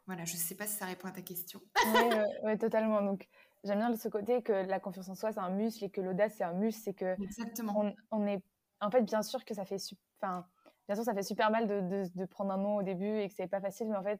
[0.05, 1.61] Voilà, je ne sais pas si ça répond à ta question.
[2.43, 3.01] Oui, totalement.
[3.01, 3.27] Donc,
[3.63, 6.35] j'aime bien ce côté que la confiance en soi, c'est un muscle et que l'audace,
[6.37, 6.81] c'est un muscle.
[6.83, 7.93] C'est que Exactement.
[8.11, 8.43] On, est...
[8.81, 9.77] En fait, bien sûr que ça fait
[10.21, 10.45] Enfin,
[10.87, 13.33] bien sûr, ça fait super mal de, de, prendre un nom au début et que
[13.33, 14.19] c'est pas facile, mais en fait,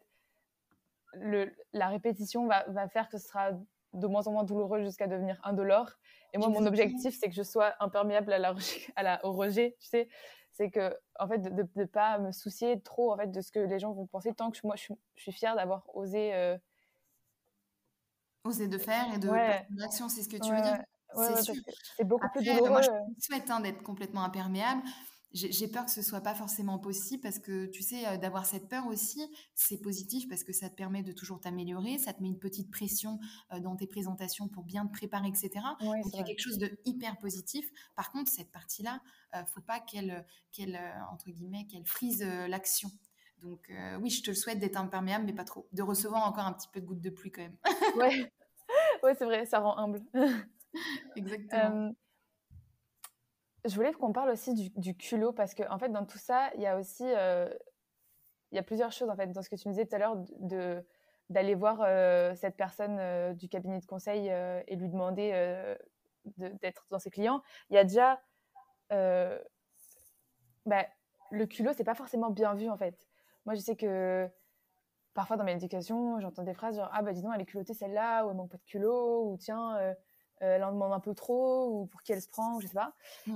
[1.15, 3.51] le, la répétition va, va, faire que ce sera
[3.93, 5.91] de moins en moins douloureux jusqu'à devenir indolore.
[6.33, 8.55] Et moi, mon objectif, c'est que je sois imperméable à la,
[8.95, 10.09] à la, au rejet, tu sais.
[10.51, 13.59] C'est que, en fait, de ne pas me soucier trop en fait, de ce que
[13.59, 16.33] les gens vont penser, tant que moi, je, je suis fière d'avoir osé.
[16.33, 16.57] Euh...
[18.43, 19.65] Oser de faire et de ouais.
[19.75, 20.83] l'action, c'est ce que tu veux dire
[21.97, 22.69] c'est beaucoup plus douloureux.
[22.69, 22.89] Moi, je
[23.19, 24.81] souhaite hein, d'être complètement imperméable
[25.33, 28.69] j'ai peur que ce soit pas forcément possible parce que tu sais euh, d'avoir cette
[28.69, 29.21] peur aussi
[29.55, 32.69] c'est positif parce que ça te permet de toujours t'améliorer ça te met une petite
[32.69, 33.19] pression
[33.51, 36.57] euh, dans tes présentations pour bien te préparer etc donc il y a quelque chose
[36.57, 37.69] de hyper positif.
[37.95, 39.01] Par contre cette partie là
[39.35, 40.79] euh, faut pas qu'elle qu'elle
[41.11, 42.89] entre guillemets qu'elle frise l'action.
[43.41, 43.71] Donc
[44.01, 45.67] oui je te le souhaite d'être imperméable mais pas trop.
[45.71, 47.57] De recevoir encore un petit peu de goutte de pluie quand même.
[47.95, 48.31] Ouais.
[49.03, 50.01] Ouais, c'est vrai, ça rend humble.
[51.15, 51.93] Exactement.
[53.65, 56.61] Je voulais qu'on parle aussi du, culot parce qu'en en fait, dans tout ça, il
[56.61, 59.73] y a aussi il y a plusieurs choses en fait dans ce que tu me
[59.73, 60.85] disais tout à l'heure de
[61.29, 61.77] d'aller voir
[62.35, 65.75] cette personne du cabinet de conseil et lui demander
[66.37, 67.41] d'être dans ses clients.
[67.69, 68.21] Il y a déjà
[70.65, 70.85] bah,
[71.31, 73.07] le culot, c'est pas forcément bien vu en fait.
[73.45, 74.29] Moi, je sais que
[75.13, 77.73] parfois dans mes éducation, j'entends des phrases genre ah bah dis donc elle est culottée
[77.73, 79.95] celle-là ou elle manque pas de culot ou tiens
[80.43, 82.67] euh, euh, elle en demande un peu trop ou pour qui elle se prend, je
[82.67, 82.93] sais pas.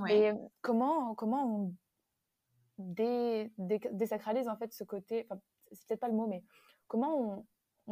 [0.08, 1.74] Et comment comment on
[2.78, 5.40] désacralise en fait ce côté, enfin
[5.72, 6.44] c'est peut-être pas le mot, mais
[6.86, 7.46] comment on,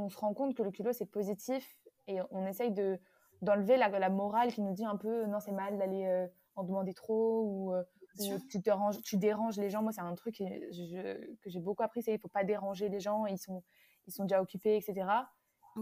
[0.05, 3.01] on se rend compte que le culot c'est positif et on essaye de
[3.43, 6.65] d'enlever la, la, morale qui nous dit un peu non c'est mal d'aller euh, en
[6.65, 7.75] demander trop ou
[8.49, 9.83] tu, déranges, tu déranges les gens.
[9.83, 10.45] Moi, c'est un truc que,
[11.47, 13.63] j'ai beaucoup appris, c'est qu'il ne faut pas déranger les gens, ils sont,
[14.07, 15.07] ils sont déjà occupés, etc.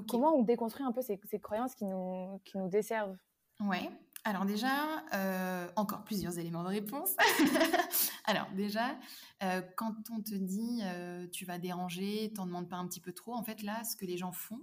[0.08, 3.16] Comment on déconstruit un peu ces, ces, croyances qui nous, qui nous desservent?
[3.60, 3.90] Ouais.
[4.26, 7.14] Alors déjà, euh, encore plusieurs éléments de réponse.
[8.24, 8.98] Alors déjà,
[9.42, 13.12] euh, quand on te dit euh, tu vas déranger, t'en demandes pas un petit peu
[13.12, 14.60] trop, en fait là, ce que les gens font,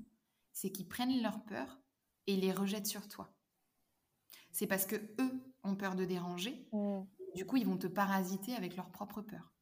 [0.51, 1.79] c'est qu'ils prennent leur peur
[2.25, 3.31] et les rejettent sur toi.
[4.51, 7.01] C'est parce que eux ont peur de déranger mmh.
[7.35, 9.53] Du coup, ils vont te parasiter avec leur propre peur.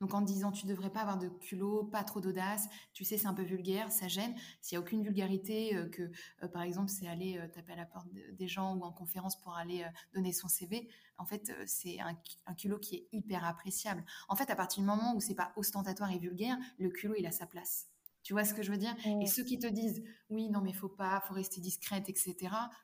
[0.00, 3.26] Donc en disant tu devrais pas avoir de culot, pas trop d'audace, tu sais c'est
[3.26, 4.34] un peu vulgaire, ça gêne.
[4.60, 6.10] S'il y a aucune vulgarité, euh, que
[6.42, 9.40] euh, par exemple c'est aller euh, taper à la porte des gens ou en conférence
[9.40, 9.84] pour aller
[10.14, 10.88] donner son CV,
[11.18, 12.14] en fait c'est un,
[12.54, 14.04] culot qui est hyper appréciable.
[14.28, 17.26] En fait à partir du moment où c'est pas ostentatoire et vulgaire, le culot il
[17.26, 17.88] a sa place.
[18.22, 18.94] Tu vois ce que je veux dire?
[19.20, 22.36] Et ceux qui te disent oui non mais faut pas, faut rester discrète, etc.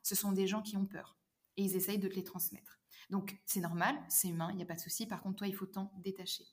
[0.02, 1.16] Ce sont des gens qui ont peur
[1.56, 2.79] et ils essayent de te les transmettre.
[3.10, 5.06] Donc c'est normal, c'est humain, il n'y a pas de souci.
[5.06, 6.44] Par contre, toi, il faut t'en détacher.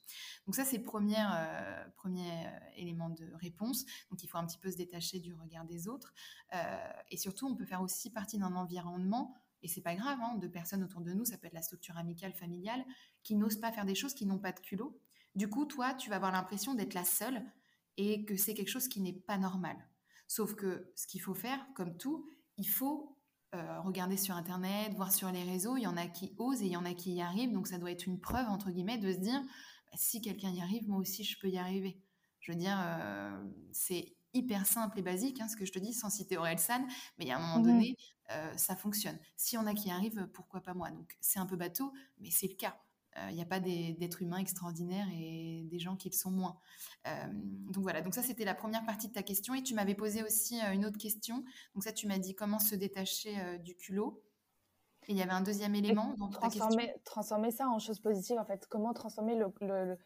[0.45, 3.86] Donc ça, c'est le premier, euh, euh, élément de réponse.
[4.10, 6.14] Donc il faut un petit peu se détacher du regard des autres.
[6.53, 10.36] Euh, et surtout, on peut faire aussi partie d'un environnement et c'est pas grave, hein,
[10.36, 12.86] de personnes autour de nous, ça peut être la structure amicale, familiale,
[13.24, 14.99] qui n'osent pas faire des choses, qui n'ont pas de culot.
[15.36, 17.43] Du coup, toi, tu vas avoir l'impression d'être la seule
[17.97, 19.76] et que c'est quelque chose qui n'est pas normal.
[20.28, 23.16] Sauf que ce qu'il faut faire, comme tout, il faut
[23.56, 26.66] euh, regarder sur Internet, voir sur les réseaux, il y en a qui osent et
[26.66, 27.54] il y en a qui y arrivent.
[27.54, 30.62] Donc ça doit être une preuve, entre guillemets, de se dire, bah, si quelqu'un y
[30.62, 32.02] arrive, moi aussi, je peux y arriver.
[32.39, 35.93] Je veux dire, euh, c'est hyper simple et basique, hein, ce que je te dis,
[35.93, 36.86] sans citer San,
[37.18, 37.95] mais à un moment donné,
[38.32, 39.18] euh, ça fonctionne.
[39.36, 40.91] Si y en a qui arrivent, pourquoi pas moi?
[40.91, 42.78] Donc c'est un peu bateau, mais c'est le cas.
[43.30, 46.59] Il n'y a pas d'êtres humains extraordinaires et des gens qui le sont moins.
[47.34, 49.55] donc voilà, donc ça c'était la première partie de ta question.
[49.55, 51.43] Et tu m'avais posé aussi une autre question.
[51.74, 54.22] Donc ça, tu m'as dit comment se détacher du culot.
[55.07, 58.45] Et il y avait un deuxième élément dans transformer, transformer ça en chose positive, en
[58.45, 58.68] fait.
[58.68, 59.97] Comment transformer le,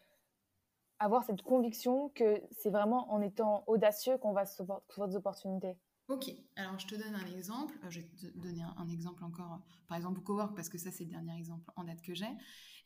[1.00, 5.76] avoir cette conviction que c'est vraiment en étant audacieux qu'on va se trouver des opportunités.
[6.08, 7.78] Ok, alors je te donne un exemple.
[7.88, 11.04] Je vais te donner un, exemple encore, par exemple au cowork, parce que ça c'est
[11.04, 12.30] le dernier exemple en date que j'ai.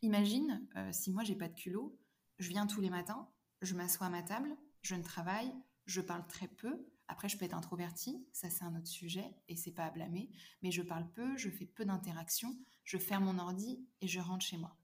[0.03, 1.99] Imagine euh, si moi j'ai pas de culot,
[2.39, 3.29] je viens tous les matins,
[3.63, 5.53] je m'assois à ma table, je ne travaille,
[5.87, 6.87] je parle très peu.
[7.09, 10.29] Après, je peux être introvertie, ça c'est un autre sujet et c'est pas à blâmer,
[10.63, 14.45] mais je parle peu, je fais peu d'interactions, je ferme mon ordi et je rentre
[14.45, 14.77] chez moi.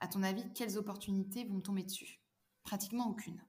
[0.00, 2.20] À ton avis, quelles opportunités vont me tomber dessus?
[2.62, 3.42] Pratiquement aucune.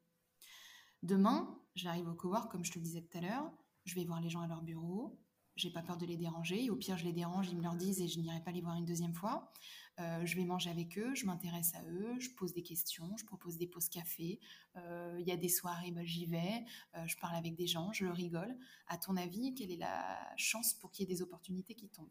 [1.03, 3.51] Demain, j'arrive au cowork, comme je te le disais tout à l'heure,
[3.89, 5.19] je vais voir les gens à leur bureau,
[5.55, 6.69] j'ai pas peur de les déranger.
[6.69, 8.77] Au pire, je les dérange, ils me leur disent et je n'irai pas les voir
[8.77, 9.51] une deuxième fois.
[9.99, 13.25] Euh, je vais manger avec eux, je m'intéresse à eux, je pose des questions, je
[13.25, 14.39] propose des pauses café.
[14.77, 16.63] Euh, il y a des soirées, bah, j'y vais,
[16.95, 18.57] euh, je parle avec des gens, je rigole.
[18.87, 22.07] À ton avis, quelle est la chance pour qu'il y ait des opportunités qui tombent?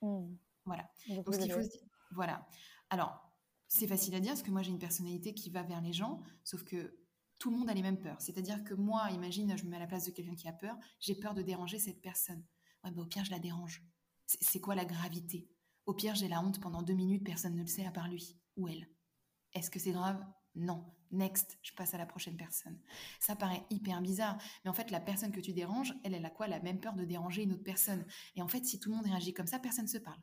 [0.00, 0.34] Mmh.
[0.64, 0.90] Voilà.
[1.08, 2.48] Donc, ce qu'il faut se dire, voilà.
[2.90, 3.32] Alors,
[3.68, 6.20] c'est facile à dire parce que moi j'ai une personnalité qui va vers les gens,
[6.44, 6.94] sauf que
[7.42, 8.20] tout le monde a les mêmes peurs.
[8.20, 10.78] C'est-à-dire que moi, imagine, je me mets à la place de quelqu'un qui a peur,
[11.00, 12.44] j'ai peur de déranger cette personne.
[12.84, 13.82] Ouais, bah, au pire, je la dérange.
[14.26, 15.50] C'est quoi la gravité?
[15.86, 18.38] Au pire, j'ai la honte pendant deux minutes, personne ne le sait à part lui
[18.56, 18.88] ou elle.
[19.54, 20.24] Est-ce que c'est grave?
[20.54, 20.94] Non.
[21.10, 22.78] Next, je passe à la prochaine personne.
[23.18, 26.30] Ça paraît hyper bizarre, mais en fait, la personne que tu déranges, elle, elle a
[26.30, 26.46] quoi?
[26.46, 28.06] La même peur de déranger une autre personne.
[28.36, 30.22] Et en fait, si tout le monde réagit comme ça, personne ne se parle.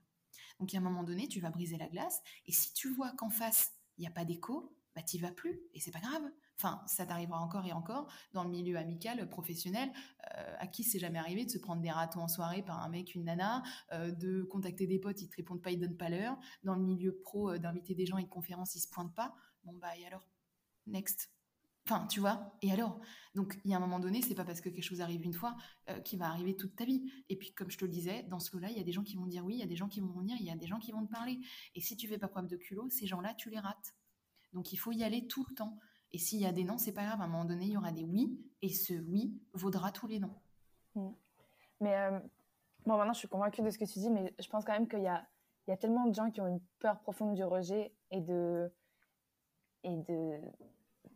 [0.61, 3.30] Donc, à un moment donné, tu vas briser la glace, et si tu vois qu'en
[3.30, 6.24] face, il n'y a pas d'écho, bah, tu vas plus, et c'est pas grave.
[6.62, 9.89] Enfin, ça t'arrivera encore et encore dans le milieu amical, professionnel.
[10.36, 12.89] Euh, à qui c'est jamais arrivé de se prendre des ratons en soirée par un
[12.89, 16.10] mec, une nana, euh, de contacter des potes, ils te répondent pas, ils donnent pas
[16.10, 16.38] l'heure.
[16.64, 19.34] Dans le milieu pro, euh, d'inviter des gens à une conférence, ils se pointent pas.
[19.64, 20.26] Bon bah et alors?
[20.86, 21.32] Next.
[21.86, 22.99] Enfin, tu vois, et alors?
[23.36, 25.34] Donc, il y a un moment donné, c'est pas parce que quelque chose arrive une
[25.34, 25.55] fois
[26.03, 27.10] qu'il va arriver toute ta vie.
[27.30, 29.01] Et puis, comme je te le disais, dans ce lot-là, il y a des gens
[29.01, 30.55] qui vont dire oui, il y a des gens qui vont venir, il y a
[30.55, 31.39] des gens qui vont te parler.
[31.74, 33.95] Et si tu fais pas preuve de culot, ces gens-là, tu les rates.
[34.53, 35.80] Donc, il faut y aller tout le temps.
[36.12, 37.22] Et s'il y a des non, c'est pas grave.
[37.22, 40.20] À un moment donné, il y aura des oui, et ce oui vaudra tous les
[40.20, 40.36] noms.
[40.95, 41.10] Mm.
[41.82, 42.20] Mais euh,
[42.86, 44.88] Bon, maintenant, je suis convaincue de ce que tu dis, mais je pense quand même
[44.88, 45.24] qu'il y a,
[45.68, 48.72] il y a tellement de gens qui ont une peur profonde du rejet et de.
[49.84, 50.41] Et de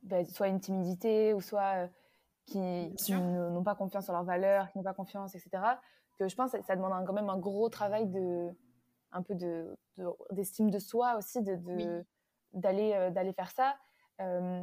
[0.04, 1.88] bah, soit une timidité, ou soit euh,
[2.46, 2.60] qui,
[3.12, 5.64] n'ont pas confiance en leurs valeurs, qui n'ont pas confiance, etc.
[6.18, 8.50] Que je pense que ça demande quand même un gros travail de.
[9.12, 9.36] un peu
[10.32, 12.06] d'estime de, de, soi aussi, de,
[12.54, 13.76] d'aller, euh, d'aller faire ça.
[14.22, 14.62] Euh,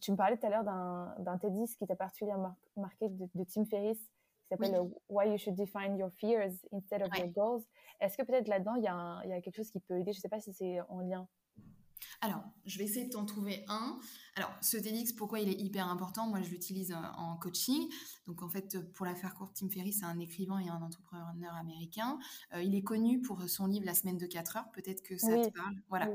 [0.00, 3.98] tu me parlais tout à l'heure d'un TEDx qui t'a particulièrement marqué de, Tim Ferriss
[3.98, 7.62] qui s'appelle euh, Why You Should Define Your Fears Instead of Your Goals.
[8.00, 10.12] Est-ce que peut-être là-dedans, il y, y, a quelque chose qui peut aider?
[10.12, 11.26] Je ne sais pas si c'est en lien.
[12.20, 13.98] Alors, je vais essayer de t'en trouver un.
[14.34, 16.26] Alors, ce TEDx, pourquoi il est hyper important?
[16.26, 17.88] Moi, je l'utilise euh, en coaching.
[18.26, 21.54] Donc, en fait, pour la faire courte, Tim Ferriss, c'est un écrivain et un entrepreneur
[21.54, 22.18] américain.
[22.54, 24.70] Euh, il est connu pour son livre La semaine de 4 heures.
[24.72, 25.74] Peut-être que ça te parle.
[25.88, 26.08] Voilà.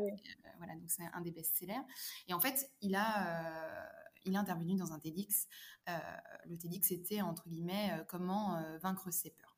[0.58, 1.82] voilà, donc c'est un des best-sellers.
[2.28, 3.90] Et en fait, il a
[4.26, 5.48] il est intervenu dans un TEDx.
[5.90, 5.98] Euh,
[6.46, 9.58] le TEDx c'était entre guillemets euh, comment euh, vaincre ses peurs.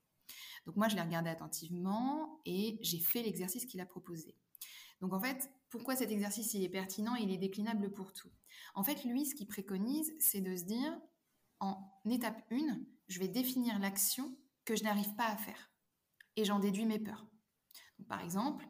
[0.65, 4.35] Donc moi je l'ai regardé attentivement et j'ai fait l'exercice qu'il a proposé.
[5.03, 8.29] Donc en fait, pourquoi cet exercice il est pertinent et il est déclinable pour tout?
[8.73, 10.97] En fait, lui ce qu'il préconise, c'est de se dire
[11.59, 12.79] en étape 1,
[13.09, 14.33] je vais définir l'action
[14.63, 15.73] que je n'arrive pas à faire
[16.37, 17.27] et j'en déduis mes peurs.
[18.07, 18.65] par exemple,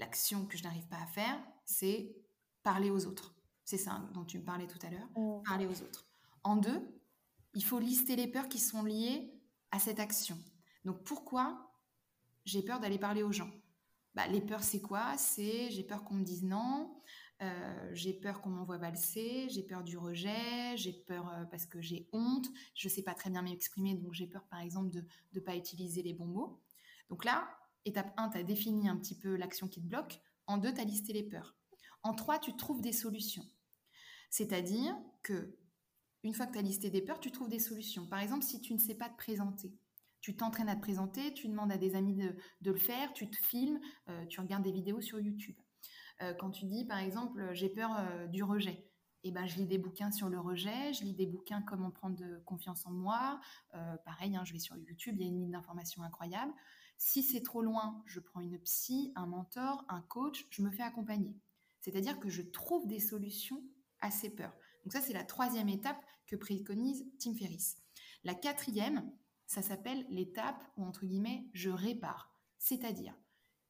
[0.00, 2.16] l'action que je n'arrive pas à faire, c'est
[2.64, 3.36] parler aux autres.
[3.64, 5.08] C'est ça dont tu me parlais tout à l'heure.
[5.16, 5.44] Mm.
[5.44, 6.08] Parler aux autres.
[6.42, 7.00] En deux,
[7.54, 9.32] il faut lister les peurs qui sont liées
[9.70, 10.36] à cette action.
[10.84, 11.72] Donc pourquoi
[12.44, 13.52] j'ai peur d'aller parler aux gens?
[14.16, 15.16] Bah, Les peurs, c'est quoi?
[15.18, 17.00] C'est j'ai peur qu'on me dise non,
[17.42, 21.82] euh, j'ai peur qu'on m'envoie valser, j'ai peur du rejet, j'ai peur euh, parce que
[21.82, 25.04] j'ai honte, je ne sais pas très bien m'exprimer, donc j'ai peur par exemple de
[25.34, 26.60] ne pas utiliser les bons mots.
[27.10, 27.46] Donc là,
[27.84, 30.20] étape 1, tu as défini un petit peu l'action qui te bloque.
[30.46, 31.54] En deux, tu as listé les peurs.
[32.02, 33.46] En trois, tu trouves des solutions.
[34.30, 35.56] C'est-à-dire que
[36.22, 38.06] une fois que tu as listé des peurs, tu trouves des solutions.
[38.06, 39.72] Par exemple, si tu ne sais pas te présenter,
[40.20, 43.36] tu t'entraînes à te présenter, tu demandes à des amis de, le faire, tu te
[43.36, 45.56] filmes, euh, tu regardes des vidéos sur YouTube.
[46.22, 48.88] Euh, quand tu dis, par exemple, j'ai peur euh, du rejet,
[49.22, 52.16] eh ben, je lis des bouquins sur le rejet, je lis des bouquins comment prendre
[52.16, 53.40] de confiance en moi.
[54.04, 56.52] pareil, hein, je vais sur YouTube, il y a une ligne d'informations incroyable.
[56.98, 60.82] Si c'est trop loin, je prends une psy, un mentor, un coach, je me fais
[60.82, 61.34] accompagner.
[61.80, 63.62] C'est-à-dire que je trouve des solutions
[64.00, 64.56] à ses peurs.
[64.84, 67.76] Donc ça, c'est la troisième étape que préconise Tim Ferriss.
[68.24, 69.10] La quatrième,
[69.46, 72.32] ça s'appelle l'étape où, entre guillemets, je répare.
[72.58, 73.14] C'est-à-dire,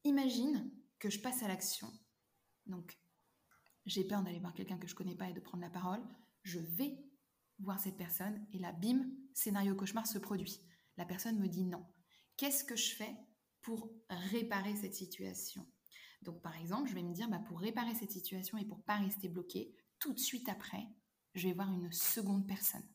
[0.04, 1.92] imagine que je passe à l'action.
[2.66, 2.98] Donc,
[3.84, 6.02] j'ai peur d'aller voir quelqu'un que je connais pas et de prendre la parole.
[6.42, 6.98] Je vais
[7.58, 10.60] voir cette personne et là, bim, scénario cauchemar se produit.
[10.96, 11.86] La personne me dit non.
[12.36, 13.16] Qu'est-ce que je fais
[13.62, 15.66] pour réparer cette situation?
[16.22, 18.96] Donc, par exemple, je vais me dire, bah, pour réparer cette situation et pour pas
[18.96, 20.86] rester bloqué, tout de suite après,
[21.34, 22.86] je vais voir une seconde personne.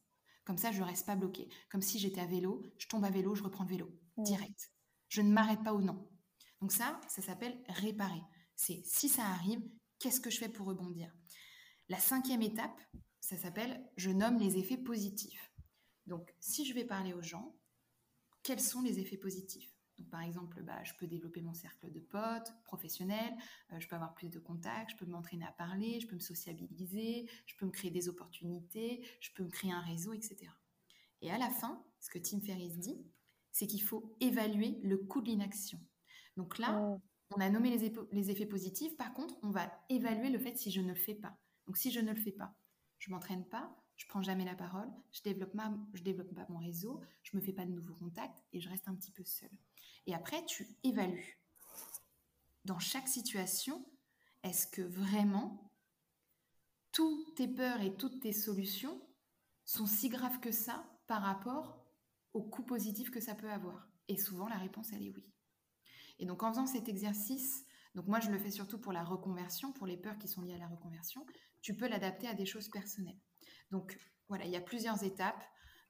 [0.44, 1.48] Comme ça, je ne reste pas bloqué.
[1.70, 4.72] Comme si j'étais à vélo, je tombe à vélo, je reprends le vélo, direct.
[5.10, 6.10] Je ne m'arrête pas au non.
[6.62, 8.22] Donc ça, ça s'appelle réparer.
[8.56, 9.62] C'est si ça arrive,
[10.00, 11.14] qu'est-ce que je fais pour rebondir?
[11.90, 12.80] La cinquième étape,
[13.20, 15.52] ça s'appelle je nomme les effets positifs.
[16.08, 17.56] Donc si je vais parler aux gens,
[18.44, 19.71] quels sont les effets positifs?
[20.10, 23.36] Par exemple, bah, je peux développer mon cercle de potes professionnels,
[23.72, 26.22] euh, je peux avoir plus de contacts, je peux m'entraîner à parler, je peux me
[26.22, 30.38] sociabiliser, je peux me créer des opportunités, je peux me créer un réseau, etc.
[31.22, 33.06] Et à la fin, ce que Tim Ferriss dit,
[33.52, 35.80] c'est qu'il faut évaluer le coût de l'inaction.
[36.38, 37.02] Donc là, oh.
[37.36, 40.72] on a nommé les, les effets positifs, par contre, on va évaluer le fait si
[40.72, 41.38] je ne le fais pas.
[41.68, 42.56] Donc si je ne le fais pas,
[42.98, 45.56] je m'entraîne pas, je prends jamais la parole, je développe,
[45.94, 48.88] je développe pas mon réseau, je me fais pas de nouveaux contacts et je reste
[48.88, 49.52] un petit peu seule.
[50.08, 51.40] Et après, tu évalues.
[52.66, 53.86] Dans chaque situation,
[54.44, 55.72] est-ce que vraiment
[56.92, 59.02] toutes tes peurs et toutes tes solutions
[59.66, 61.86] sont si graves que ça par rapport
[62.34, 63.90] au coût positif que ça peut avoir?
[64.08, 65.32] Et souvent, la réponse, elle est oui.
[66.20, 69.74] Et donc, en faisant cet exercice, donc moi, je le fais surtout pour la reconversion,
[69.74, 71.26] pour les peurs qui sont liées à la reconversion,
[71.62, 73.20] tu peux l'adapter à des choses personnelles.
[73.70, 73.98] Donc,
[74.28, 75.44] voilà, il y a plusieurs étapes.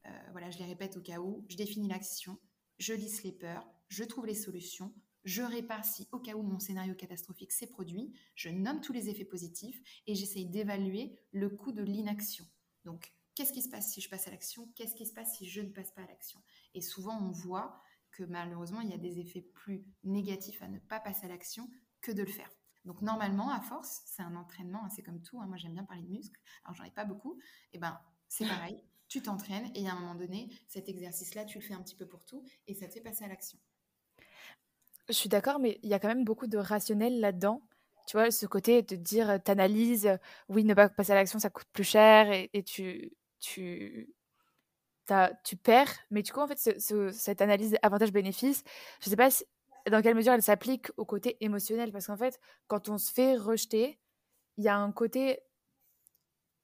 [0.05, 1.45] Euh, voilà, je les répète au cas où.
[1.49, 2.39] Je définis l'action,
[2.79, 4.93] je lisse les peurs, je trouve les solutions,
[5.25, 9.09] je répare si au cas où mon scénario catastrophique s'est produit, je nomme tous les
[9.09, 12.45] effets positifs et j'essaye d'évaluer le coût de l'inaction.
[12.85, 14.71] Donc, qu'est-ce qui se passe si je passe à l'action?
[14.75, 16.41] Qu'est-ce qui se passe si je ne passe pas à l'action?
[16.73, 17.81] Et souvent, on voit
[18.11, 21.69] que malheureusement, il y a des effets plus négatifs à ne pas passer à l'action
[21.99, 22.49] que de le faire.
[22.85, 25.39] Donc normalement, à force, c'est un entraînement, c'est comme tout.
[25.41, 25.47] Hein.
[25.47, 26.39] moi, j'aime bien parler de muscles.
[26.63, 27.37] Alors, j'en ai pas beaucoup.
[27.73, 28.81] Et eh ben, c'est pareil.
[29.09, 32.07] Tu t'entraînes et à un moment donné, cet exercice-là, tu le fais un petit peu
[32.07, 33.59] pour tout et ça te fait passer à l'action.
[35.07, 37.61] Je suis d'accord, mais il y a quand même beaucoup de rationnel là-dedans.
[38.07, 40.17] Tu vois, ce côté de dire, euh, t'analyses, euh,
[40.49, 44.13] oui, ne pas passer à l'action, ça coûte plus cher, et, tu, tu
[45.43, 45.91] tu perds.
[46.09, 46.57] Mais du coup, en fait,
[47.11, 48.63] cette analyse avantage-bénéfice,
[49.01, 49.29] je ne sais pas
[49.89, 51.91] dans quelle mesure elle s'applique au côté émotionnel.
[51.91, 53.99] Parce qu'en fait, quand on se fait rejeter,
[54.57, 55.39] il y a un côté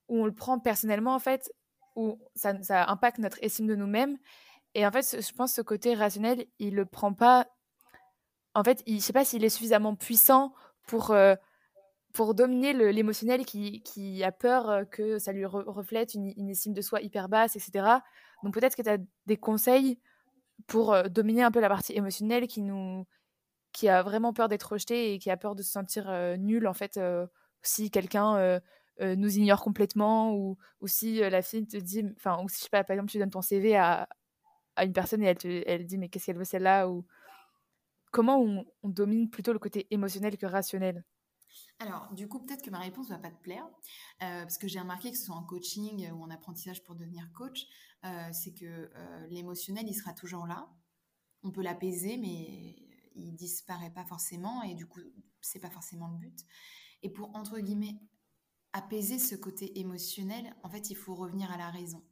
[0.07, 1.51] où on le prend personnellement, en fait,
[1.95, 2.53] où ça,
[2.89, 4.17] impacte notre estime de nous-mêmes.
[4.75, 7.47] Et en fait, je pense que ce côté rationnel, il le prend pas.
[8.57, 10.51] En fait, il, je sais pas s'il est suffisamment puissant
[10.87, 11.35] pour, euh,
[12.11, 16.81] pour dominer l'émotionnel qui, qui, a peur euh, que ça lui reflète une, estime de
[16.81, 17.99] soi hyper basse, etc.
[18.41, 18.97] Donc peut-être que tu as
[19.27, 19.99] des conseils
[20.65, 23.05] pour euh, dominer un peu la partie émotionnelle qui nous
[23.73, 26.73] qui a vraiment peur d'être rejeté et qui a peur de se sentir nul en
[26.73, 26.99] fait
[27.61, 28.59] si quelqu'un
[28.99, 32.69] nous ignore complètement ou, ou si la fille te dit enfin ou si je sais
[32.71, 34.09] pas par exemple tu donnes ton CV à,
[34.75, 37.05] à une personne et elle, te, elle dit mais qu'est-ce qu'elle veut celle-là ou
[38.17, 41.05] comment on, domine plutôt le côté émotionnel que rationnel
[41.79, 43.65] alors, du coup, peut-être que ma réponse va pas te plaire,
[44.23, 47.31] euh, parce que j'ai remarqué que ce soit en coaching ou en apprentissage pour devenir
[47.33, 47.67] coach,
[48.03, 50.67] euh, c'est que euh, l'émotionnel, il sera toujours là.
[51.43, 52.75] On peut l'apaiser, mais
[53.15, 54.99] il disparaît pas forcément, et du coup,
[55.41, 56.39] c'est pas forcément le but.
[57.03, 57.99] Et pour, entre guillemets,
[58.73, 62.03] apaiser ce côté émotionnel, en fait, il faut revenir à la raison.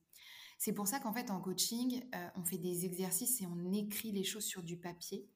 [0.58, 4.12] C'est pour ça qu'en fait, en coaching, euh, on fait des exercices et on écrit
[4.12, 5.28] les choses sur du papier.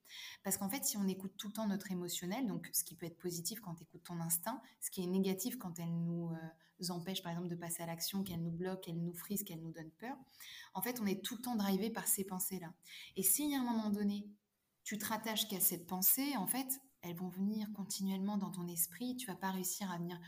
[0.43, 3.05] Parce qu'en fait, si on écoute tout le temps notre émotionnel, donc ce qui peut
[3.05, 6.89] être positif quand tu écoutes ton instinct, ce qui est négatif quand elle nous euh,
[6.89, 9.71] empêche, par exemple, de passer à l'action, qu'elle nous bloque, qu'elle nous frise, qu'elle nous
[9.71, 10.15] donne peur,
[10.73, 12.73] en fait, on est tout le temps drivé par ces pensées-là.
[13.15, 14.25] Et si à un moment donné,
[14.83, 19.15] tu te rattaches qu'à cette pensée, en fait, elles vont venir continuellement dans ton esprit,
[19.15, 20.19] tu vas pas réussir à venir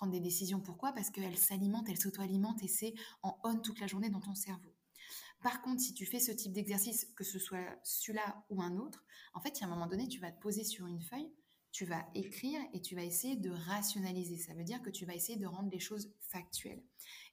[0.00, 0.60] prendre des décisions.
[0.60, 0.94] Pourquoi?
[0.94, 4.72] Parce qu'elle s'alimente, elle s'auto-alimente et c'est en on toute la journée dans ton cerveau.
[5.42, 9.04] Par contre, si tu fais ce type d'exercice, que ce soit celui-là ou un autre,
[9.34, 11.30] en fait, il y a un moment donné, tu vas te poser sur une feuille,
[11.70, 14.38] tu vas écrire et tu vas essayer de rationaliser.
[14.38, 16.82] Ça veut dire que tu vas essayer de rendre les choses factuelles.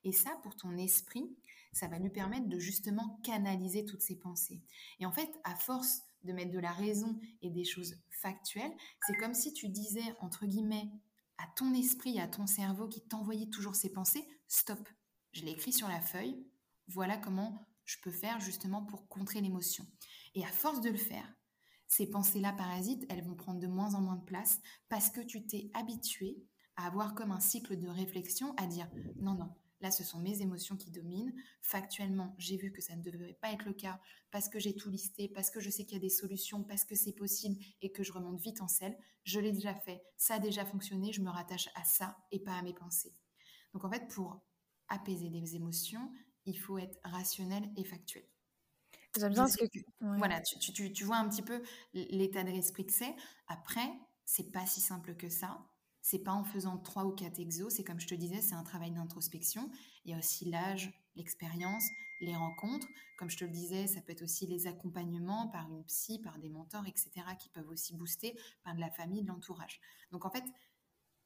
[0.03, 1.34] Et ça, pour ton esprit,
[1.72, 4.61] ça va lui permettre de justement canaliser toutes ces pensées.
[4.99, 9.15] Et en fait, à force de mettre de la raison et des choses factuelles, c'est
[9.15, 10.91] comme si tu disais, entre guillemets,
[11.38, 14.88] à ton esprit, à ton cerveau qui t'envoyait toujours ces pensées, stop.
[15.34, 16.46] Je l'ai écrit sur la feuille.
[16.88, 19.86] Voilà comment je peux faire justement pour contrer l'émotion.
[20.36, 21.34] Et à force de le faire,
[21.88, 24.60] ces pensées-là parasites, elles vont prendre de moins en moins de place
[24.90, 26.44] parce que tu t'es habitué
[26.76, 29.50] à avoir comme un cycle de réflexion, à dire non, non,
[29.82, 31.34] Là, ce sont mes émotions qui dominent.
[31.61, 33.99] Factuellement, j'ai vu que ça ne devrait pas être le cas
[34.32, 36.84] parce que j'ai tout listé, parce que je sais qu'il y a des solutions, parce
[36.84, 38.97] que c'est possible et que je remonte vite en selle.
[39.23, 42.53] Je l'ai déjà fait, ça a déjà fonctionné, je me rattache à ça et pas
[42.53, 43.13] à mes pensées.
[43.73, 44.41] Donc en fait, pour
[44.88, 46.11] apaiser des émotions,
[46.45, 48.23] il faut être rationnel et factuel.
[49.19, 49.65] J'aime bien ce que...
[49.99, 51.61] Voilà, tu, vois un petit peu
[51.93, 53.15] l'état d'esprit que c'est.
[53.47, 53.89] Après,
[54.25, 55.65] c'est pas si simple que ça.
[56.10, 58.64] C'est pas en faisant trois ou quatre exos, c'est comme je te disais, c'est un
[58.64, 59.70] travail d'introspection.
[60.05, 61.84] Il y a aussi l'âge, l'expérience,
[62.22, 62.88] les rencontres.
[63.18, 66.39] Comme je te le disais, ça peut être aussi les accompagnements par une psy, par
[66.39, 69.82] des mentors, etc., qui peuvent aussi booster, par de la famille, de l'entourage.
[70.12, 70.45] Donc en fait,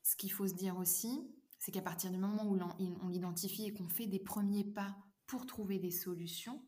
[0.01, 1.29] ce qu'il faut se dire aussi,
[1.59, 2.57] c'est qu'à partir du moment où
[3.03, 6.59] on l'identifie et qu'on fait des premiers pas pour trouver des solutions,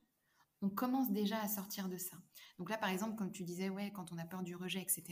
[0.61, 2.17] on commence déjà à sortir de ça.
[2.59, 5.03] Donc là, par exemple, comme tu disais, ouais, quand on a peur du rejet, etc.,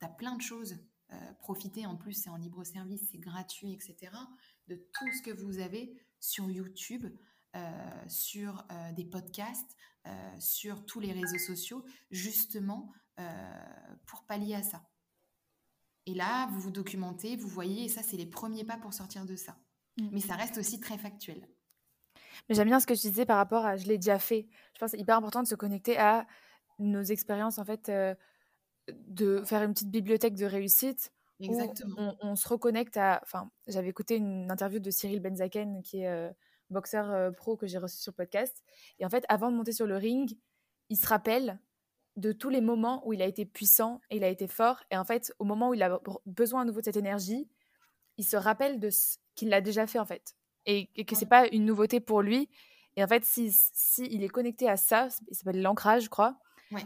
[0.00, 0.80] tu as plein de choses
[1.12, 4.12] euh, profiter, en plus c'est en libre service, c'est gratuit, etc.,
[4.68, 7.06] de tout ce que vous avez sur YouTube,
[7.56, 9.76] euh, sur euh, des podcasts,
[10.38, 12.90] sur tous les réseaux sociaux, justement
[14.06, 14.88] pour pallier à ça.
[16.06, 19.26] Et là, vous vous documentez, vous voyez, et ça, c'est les premiers pas pour sortir
[19.26, 19.58] de ça.
[19.98, 20.08] Mm.
[20.12, 21.46] Mais ça reste aussi très factuel.
[22.48, 24.48] Mais j'aime bien ce que tu disais par rapport à je l'ai déjà fait.
[24.72, 26.26] Je pense que c'est hyper important de se connecter à
[26.78, 27.90] nos expériences en fait
[29.06, 31.12] de faire une petite bibliothèque de réussite.
[31.40, 32.16] Exactement.
[32.20, 33.20] on, se reconnecte à.
[33.22, 36.30] Enfin, j'avais écouté une interview de Cyril Benzaken, qui est euh,
[36.70, 38.64] boxeur euh, pro que j'ai reçu sur le podcast.
[38.98, 40.36] Et en fait, avant de monter sur le ring,
[40.88, 41.60] il se rappelle
[42.16, 44.82] de tous les moments où il a été puissant et il a été fort.
[44.90, 47.48] Et en fait, au moment où il a besoin à nouveau de cette énergie,
[48.16, 50.34] il se rappelle de ce qu'il a déjà fait en fait.
[50.66, 52.50] Et, que c'est pas une nouveauté pour lui.
[52.96, 56.36] Et en fait, si, si il est connecté à ça, ça s'appelle l'ancrage, je crois.
[56.72, 56.84] Ouais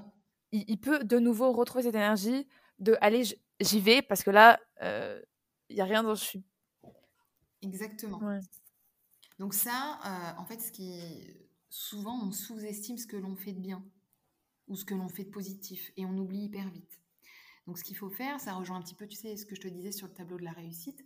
[0.53, 2.46] il, peut de nouveau retrouver cette énergie
[2.78, 3.22] de aller,
[3.61, 5.22] j'y vais parce que là, il euh,
[5.70, 6.44] n'y a rien dont je suis.
[7.62, 8.20] Exactement.
[9.38, 11.00] Donc ça, euh, en fait, ce qui
[11.70, 13.82] souvent on sous-estime ce que l'on fait de bien
[14.68, 17.00] ou ce que l'on fait de positif et on oublie hyper vite.
[17.66, 19.61] Donc ce qu'il faut faire, ça rejoint un petit peu, tu sais, ce que je
[19.61, 21.03] te disais sur le tableau de la réussite,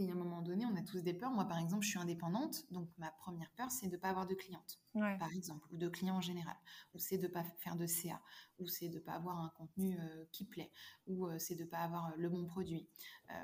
[0.00, 1.30] c'est à un moment donné, on a tous des peurs.
[1.30, 4.26] Moi, par exemple, je suis indépendante, donc ma première peur, c'est de ne pas avoir
[4.26, 6.56] de clientes, par exemple, ou de clients en général,
[6.94, 8.20] ou c'est de ne pas faire de CA,
[8.58, 10.70] ou c'est de ne pas avoir un contenu euh, qui plaît,
[11.06, 12.88] ou euh, c'est de ne pas avoir le bon produit,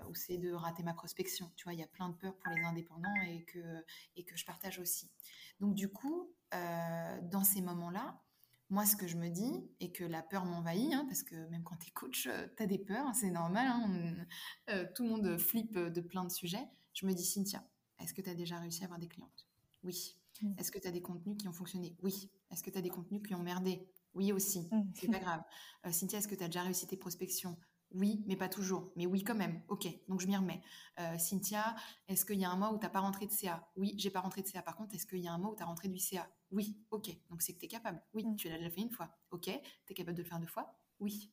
[0.08, 1.52] ou c'est de rater ma prospection.
[1.56, 3.84] Tu vois, il y a plein de peurs pour les indépendants et que,
[4.16, 5.10] et que je partage aussi.
[5.60, 8.20] Donc, du coup, dans ces moments-là,
[8.68, 11.62] moi, ce que je me dis, et que la peur m'envahit, hein, parce que même
[11.62, 14.14] quand tu es coach, euh, tu as des peurs, c'est normal, hein,
[14.70, 16.66] euh, tout le monde flippe de plein de sujets.
[16.92, 17.64] Je me dis, Cynthia,
[18.00, 19.46] est-ce que tu as déjà réussi à avoir des clientes?
[19.84, 20.16] Oui.
[20.42, 20.54] Mmh.
[20.58, 21.96] Est-ce que tu as des contenus qui ont fonctionné?
[22.02, 22.30] Oui.
[22.50, 23.88] Est-ce que tu as des contenus qui ont merdé?
[24.14, 24.92] Oui aussi, mmh.
[24.94, 25.42] c'est pas grave.
[25.86, 27.56] Euh, Cynthia, est-ce que tu as déjà réussi tes prospections?
[27.92, 28.90] Oui, mais pas toujours.
[28.96, 29.62] Mais oui, quand même.
[29.68, 30.60] Ok, donc je m'y remets.
[30.98, 31.76] Euh, Cynthia,
[32.08, 34.10] est-ce qu'il y a un mois où tu n'as pas rentré de CA Oui, j'ai
[34.10, 34.62] pas rentré de CA.
[34.62, 36.78] Par contre, est-ce qu'il y a un mois où tu as rentré du CA Oui,
[36.90, 37.10] ok.
[37.30, 38.02] Donc c'est que tu es capable.
[38.14, 38.36] Oui, mm.
[38.36, 39.10] tu l'as déjà fait une fois.
[39.30, 41.32] Ok, tu es capable de le faire deux fois Oui.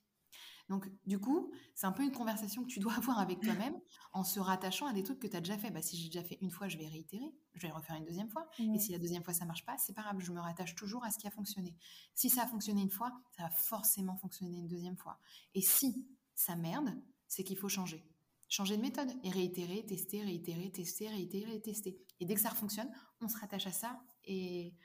[0.70, 3.76] Donc, du coup, c'est un peu une conversation que tu dois avoir avec toi-même
[4.14, 5.72] en se rattachant à des trucs que tu as déjà fait.
[5.72, 8.05] Bah, si j'ai déjà fait une fois, je vais réitérer, je vais le refaire une
[8.05, 8.49] deuxième fois.
[8.59, 8.80] Et mm.
[8.80, 11.11] si la deuxième fois, ça marche pas, c'est pas grave, je me rattache toujours à
[11.11, 11.76] ce qui a fonctionné.
[12.14, 15.20] Si ça a fonctionné une fois, ça va forcément fonctionner une deuxième fois.
[15.53, 16.89] Et si ça merde,
[17.28, 18.05] c'est qu'il faut changer.
[18.49, 21.99] Changer de méthode et réitérer, tester, réitérer, tester, réitérer, tester.
[22.20, 22.89] Et dès que ça fonctionne,
[23.20, 24.76] on se rattache à ça et,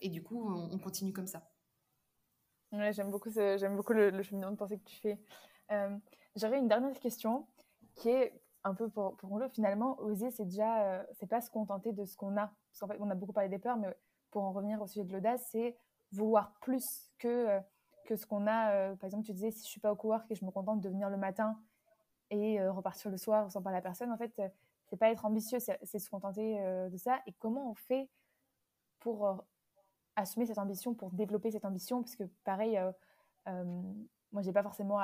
[0.00, 0.42] et du coup,
[0.72, 1.48] on, continue comme ça.
[2.72, 5.18] Ouais, j'aime beaucoup, j'aime beaucoup le, cheminement de pensée que tu fais.
[5.70, 5.96] Euh,
[6.36, 7.46] j'aurais une dernière question
[7.94, 11.92] qui est un peu pour, pour finalement, oser, c'est déjà, euh, c'est pas se contenter
[11.92, 12.46] de ce qu'on a.
[12.70, 13.88] Parce qu'en fait, on a beaucoup parlé des peurs, mais
[14.30, 15.76] pour en revenir au sujet de l'audace, c'est
[16.12, 17.60] vouloir plus que
[18.04, 18.72] que ce qu'on a.
[18.72, 20.80] Euh, par exemple, tu disais, si je suis pas au cowork et je me contente
[20.80, 21.58] de venir le matin
[22.30, 24.48] et euh, repartir le soir sans parler à personne, en fait, euh,
[24.88, 27.22] c'est pas être ambitieux, c'est se contenter de ça.
[27.26, 28.10] Et comment on fait
[29.02, 29.44] pour
[30.16, 32.78] assumer cette ambition, pour développer cette ambition Parce que pareil,
[33.46, 35.00] moi, j'ai pas forcément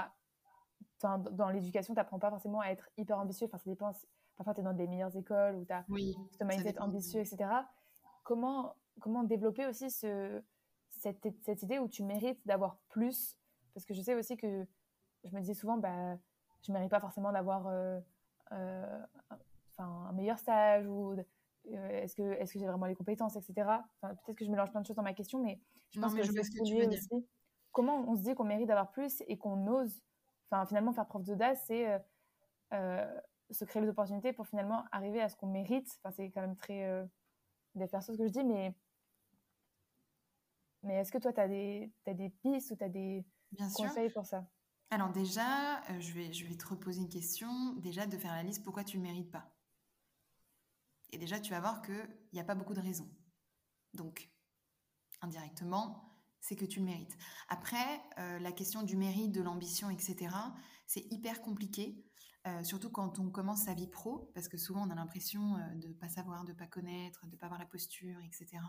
[1.02, 3.46] dans l'éducation, tu n'apprends pas forcément à être hyper ambitieux.
[3.46, 3.92] Enfin, ça dépend.
[4.36, 7.50] Parfois, tu es dans des meilleures écoles où tu as oui, ce mindset ambitieux, etc.
[8.24, 10.42] Comment, comment développer aussi ce,
[10.88, 13.36] cette, cette, idée où tu mérites d'avoir plus?
[13.74, 14.66] Parce que je sais aussi que
[15.24, 16.16] je me disais souvent, bah,
[16.62, 18.00] je ne mérite pas forcément d'avoir euh,
[18.52, 19.02] euh,
[19.78, 21.24] un meilleur stage ou euh,
[21.74, 23.68] est-ce que, est que j'ai vraiment les compétences, etc.
[24.00, 25.60] Peut-être que je mélange plein de choses dans ma question, mais
[25.90, 27.26] je pense que je, ce que aussi.
[27.72, 30.02] Comment on se dit qu'on mérite d'avoir plus et qu'on ose
[30.50, 32.00] enfin, finalement faire preuve d'audace, c'est
[33.50, 35.88] se créer les opportunités pour finalement arriver à ce qu'on mérite.
[36.02, 37.06] Enfin, c'est quand même très euh,
[37.86, 38.74] faire ce que je dis, mais
[40.82, 43.24] mais est-ce que toi, tu as des, des pistes ou tu as des
[43.74, 44.46] conseils pour ça?
[44.90, 47.74] Alors déjà, euh, je, vais, je vais te reposer une question.
[47.76, 49.50] Déjà, de faire la liste, pourquoi tu ne le mérites pas?
[51.10, 53.08] Et déjà, tu vas voir qu'il n'y a pas beaucoup de raisons.
[53.94, 54.30] Donc,
[55.20, 56.08] indirectement,
[56.40, 57.16] c'est que tu le mérites.
[57.48, 60.34] Après, euh, la question du mérite, de l'ambition, etc.,
[60.86, 62.04] c'est hyper compliqué
[62.46, 65.74] euh, surtout quand on commence sa vie pro, parce que souvent on a l'impression euh,
[65.74, 68.62] de ne pas savoir, de ne pas connaître, de ne pas avoir la posture, etc.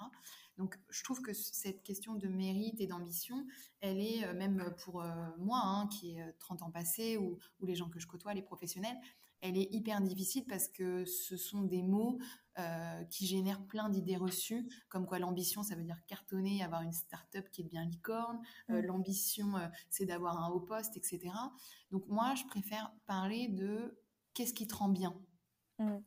[0.57, 3.45] Donc je trouve que cette question de mérite et d'ambition,
[3.79, 5.03] elle est même pour
[5.37, 8.97] moi, hein, qui est 30 ans passés, ou, les gens que je côtoie, les professionnels,
[9.41, 12.19] elle est hyper difficile parce que ce sont des mots
[12.57, 16.91] euh, qui génèrent plein d'idées reçues, comme quoi l'ambition, ça veut dire cartonner, avoir une
[16.91, 18.85] start-up qui est bien licorne, euh, mm.
[18.85, 21.31] l'ambition, euh, c'est d'avoir un haut poste, etc.
[21.91, 24.01] Donc moi, je préfère parler de
[24.33, 25.17] qu'est-ce qui te rend bien.
[25.77, 25.99] Mm.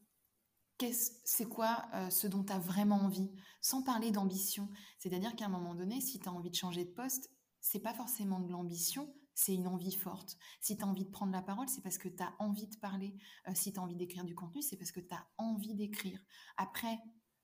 [1.25, 3.31] C'est quoi ce dont tu as vraiment envie,
[3.61, 4.69] sans parler d'ambition.
[4.99, 7.31] C'est-à-dire qu'à un moment donné, si tu as envie de changer de poste,
[7.61, 10.37] c'est pas forcément de l'ambition, c'est une envie forte.
[10.61, 12.77] Si tu as envie de prendre la parole, c'est parce que tu as envie de
[12.77, 13.15] parler.
[13.49, 16.21] Euh, si tu as envie d'écrire du contenu, c'est parce que tu as envie d'écrire.
[16.57, 16.99] Après,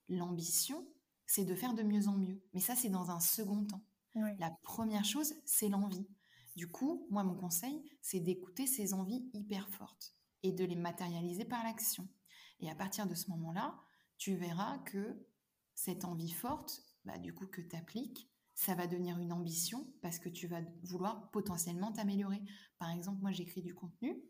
[0.09, 0.87] l'ambition,
[1.27, 2.43] c'est de faire de mieux en mieux.
[2.55, 3.85] Mais ça, c'est dans un second temps.
[4.39, 6.09] La première chose, c'est l'envie.
[6.57, 11.45] Du coup, moi, mon conseil, c'est d'écouter ces envies hyper fortes et de les matérialiser
[11.45, 12.09] par l'action.
[12.59, 13.79] Et à partir de ce moment-là,
[14.17, 15.25] tu verras que
[15.75, 18.29] cette envie forte, bah, du coup, que tu appliques,
[18.59, 22.43] ça va devenir une ambition parce que tu vas vouloir potentiellement t'améliorer.
[22.81, 24.21] Par exemple, moi, j'écris du contenu.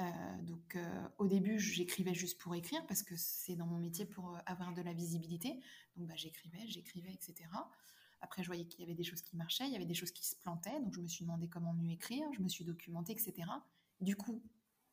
[0.00, 4.06] Euh, donc, euh, au début, j'écrivais juste pour écrire parce que c'est dans mon métier
[4.06, 5.60] pour euh, avoir de la visibilité.
[5.96, 7.46] Donc, bah, j'écrivais, j'écrivais, etc.
[8.22, 10.12] Après, je voyais qu'il y avait des choses qui marchaient, il y avait des choses
[10.12, 10.80] qui se plantaient.
[10.80, 13.50] Donc, je me suis demandé comment mieux écrire, je me suis documentée, etc.
[14.00, 14.42] Du coup,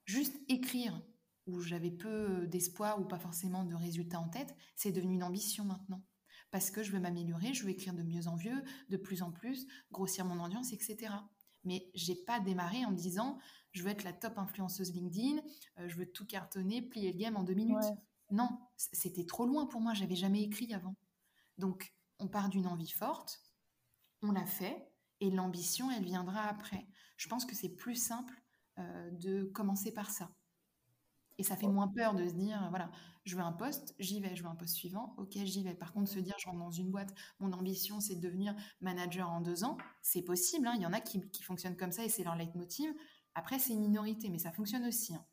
[0.04, 1.02] juste écrire
[1.48, 5.64] où j'avais peu d'espoir ou pas forcément de résultats en tête, c'est devenu une ambition
[5.64, 6.04] maintenant
[6.56, 9.30] parce que je veux m'améliorer, je veux écrire de mieux en mieux, de plus en
[9.30, 11.14] plus, grossir mon audience, etc.
[11.66, 13.40] Mais j'ai pas démarré en me disant
[13.74, 15.42] je veux être la top influenceuse LinkedIn,
[15.80, 17.84] euh, je veux tout cartonner, plier le game en deux minutes.
[18.32, 18.48] Non,
[18.78, 20.96] c'était trop loin pour moi, j'avais jamais écrit avant.
[21.58, 23.42] Donc on part d'une envie forte,
[24.22, 24.88] on l'a fait,
[25.20, 26.88] et l'ambition, elle viendra après.
[27.18, 28.42] Je pense que c'est plus simple
[28.80, 30.32] euh, de commencer par ça.
[31.38, 32.90] Et ça fait moins peur de se dire, voilà,
[33.26, 35.74] je veux un poste, j'y vais, je veux un poste suivant, ok, j'y vais.
[35.74, 39.30] Par contre, se dire, je rentre dans une boîte, mon ambition, c'est de devenir manager
[39.30, 40.68] en deux ans, c'est possible.
[40.68, 40.74] Hein.
[40.76, 42.94] Il y en a qui, fonctionnent comme ça et c'est leur leitmotiv.
[43.34, 45.14] Après, c'est une minorité, mais ça fonctionne aussi.
[45.16, 45.26] Hein.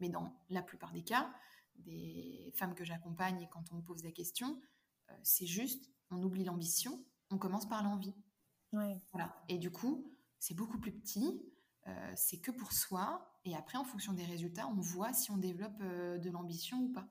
[0.00, 1.32] Mais dans la plupart des cas,
[1.74, 4.60] des femmes que j'accompagne et quand on me pose des questions,
[5.10, 8.14] euh, c'est juste, on oublie l'ambition, on commence par l'envie.
[8.70, 9.34] Voilà.
[9.48, 11.42] Et du coup, c'est beaucoup plus petit,
[11.86, 15.36] euh, c'est que pour soi, et après, en fonction des résultats, on voit si on
[15.36, 17.06] développe euh, de l'ambition ou pas.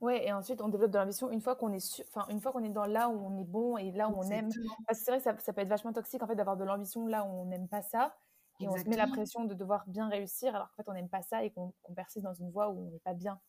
[0.00, 2.62] Ouais, et ensuite on développe de l'ambition une fois qu'on est enfin une fois qu'on
[2.62, 4.50] est dans là où on est bon et là où on aime.
[4.86, 7.06] Parce que c'est vrai ça, ça, peut être vachement toxique en fait d'avoir de l'ambition
[7.06, 8.14] là où on n'aime pas ça
[8.60, 11.08] et on se met la pression de devoir bien réussir alors qu'en fait on n'aime
[11.08, 13.40] pas ça et qu'on persiste dans une voie où on n'est pas bien.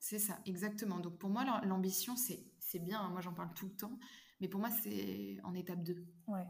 [0.00, 0.98] C'est ça, exactement.
[0.98, 3.08] Donc pour moi l'ambition c'est bien, hein.
[3.08, 3.96] moi j'en parle tout le temps,
[4.40, 6.04] mais pour moi c'est en étape 2.
[6.26, 6.46] Ouais.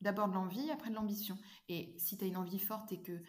[0.00, 1.36] D'abord de l'envie, après de l'ambition.
[1.68, 3.20] Et si tu as une envie forte et que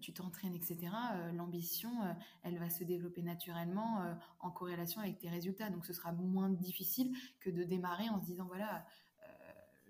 [0.00, 0.78] tu t'entraînes, etc.,
[1.14, 2.12] euh, l'ambition, euh,
[2.42, 5.70] elle va se développer naturellement en corrélation avec tes résultats.
[5.70, 8.86] Donc ce sera moins difficile que de démarrer en se disant, voilà,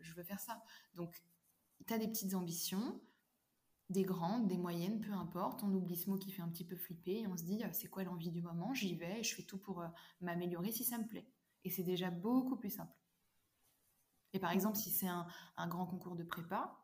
[0.01, 0.63] je veux faire ça.
[0.95, 1.23] Donc
[1.87, 3.01] tu as des petites ambitions,
[3.89, 5.63] des grandes, des moyennes, peu importe.
[5.63, 7.89] On oublie ce mot qui fait un petit peu flipper et on se dit, c'est
[7.89, 8.75] quoi l'envie du moment?
[8.75, 9.85] J'y vais et je fais tout pour
[10.21, 11.29] m'améliorer si ça me plaît.
[11.65, 12.95] Et c'est déjà beaucoup plus simple.
[14.33, 15.27] Et par exemple, si c'est un,
[15.57, 16.80] un grand concours de prépa,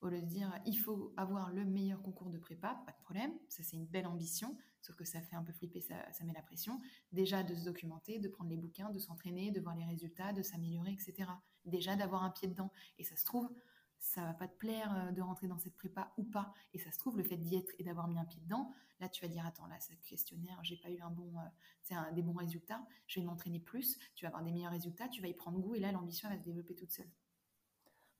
[0.00, 3.32] au lieu de dire il faut avoir le meilleur concours de prépa, pas de problème,
[3.48, 5.94] ça c'est une belle ambition, sauf que ça fait un peu flipper, ça,
[6.24, 6.80] met la pression.
[7.12, 10.42] Déjà de se documenter, de prendre les bouquins, de s'entraîner, de voir les résultats, de
[10.42, 11.30] s'améliorer, etc.
[11.64, 12.72] Déjà d'avoir un pied dedans.
[12.98, 13.48] Et ça se trouve,
[13.98, 16.54] ça va pas te plaire euh, de rentrer dans cette prépa ou pas.
[16.72, 19.08] Et ça se trouve, le fait d'y être et d'avoir mis un pied dedans, là
[19.08, 21.34] tu vas dire attends, là ce questionnaire, j'ai pas eu un bon,
[21.82, 25.08] c'est euh, des bons résultats, je vais m'entraîner plus, tu vas avoir des meilleurs résultats,
[25.08, 27.10] tu vas y prendre goût et là l'ambition va se développer toute seule.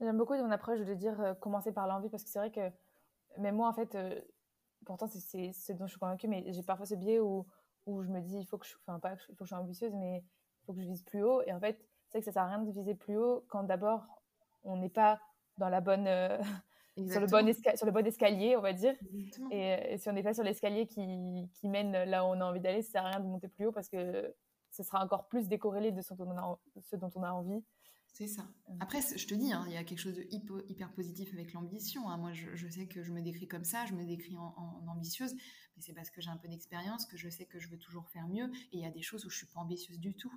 [0.01, 2.71] J'aime beaucoup ton approche de dire euh, commencer par l'envie parce que c'est vrai que
[3.39, 4.19] même moi en fait, euh,
[4.87, 7.47] pourtant c'est ce dont je suis convaincue, mais j'ai parfois ce biais où,
[7.87, 9.59] où je me dis il faut que je, enfin pas il faut que je sois
[9.59, 11.43] ambitieuse, mais il faut que je vise plus haut.
[11.43, 11.79] Et en fait,
[12.09, 14.07] c'est vrai que ça sert à rien de viser plus haut quand d'abord
[14.63, 15.21] on n'est pas
[15.59, 16.39] dans la bonne euh,
[17.11, 18.95] sur le bon sur le bon escalier, on va dire.
[19.51, 22.61] Et, si on n'est pas sur l'escalier qui, qui, mène là où on a envie
[22.61, 24.35] d'aller, ça sert à rien de monter plus haut parce que
[24.71, 27.63] ce sera encore plus décorrélé de ce dont on a, ce dont on a envie.
[28.13, 28.43] C'est ça.
[28.43, 28.77] Mmh.
[28.81, 32.09] Après, je te dis, hein, il y a quelque chose de hyper, positif avec l'ambition.
[32.09, 32.19] Hein.
[32.19, 35.83] Moi, je, sais que je me décris comme ça, je me décris en, ambitieuse, mais
[35.83, 38.29] c'est parce que j'ai un peu d'expérience, que je sais que je veux toujours faire
[38.29, 38.51] mieux.
[38.73, 40.33] Et il y a des choses où je suis pas ambitieuse du tout.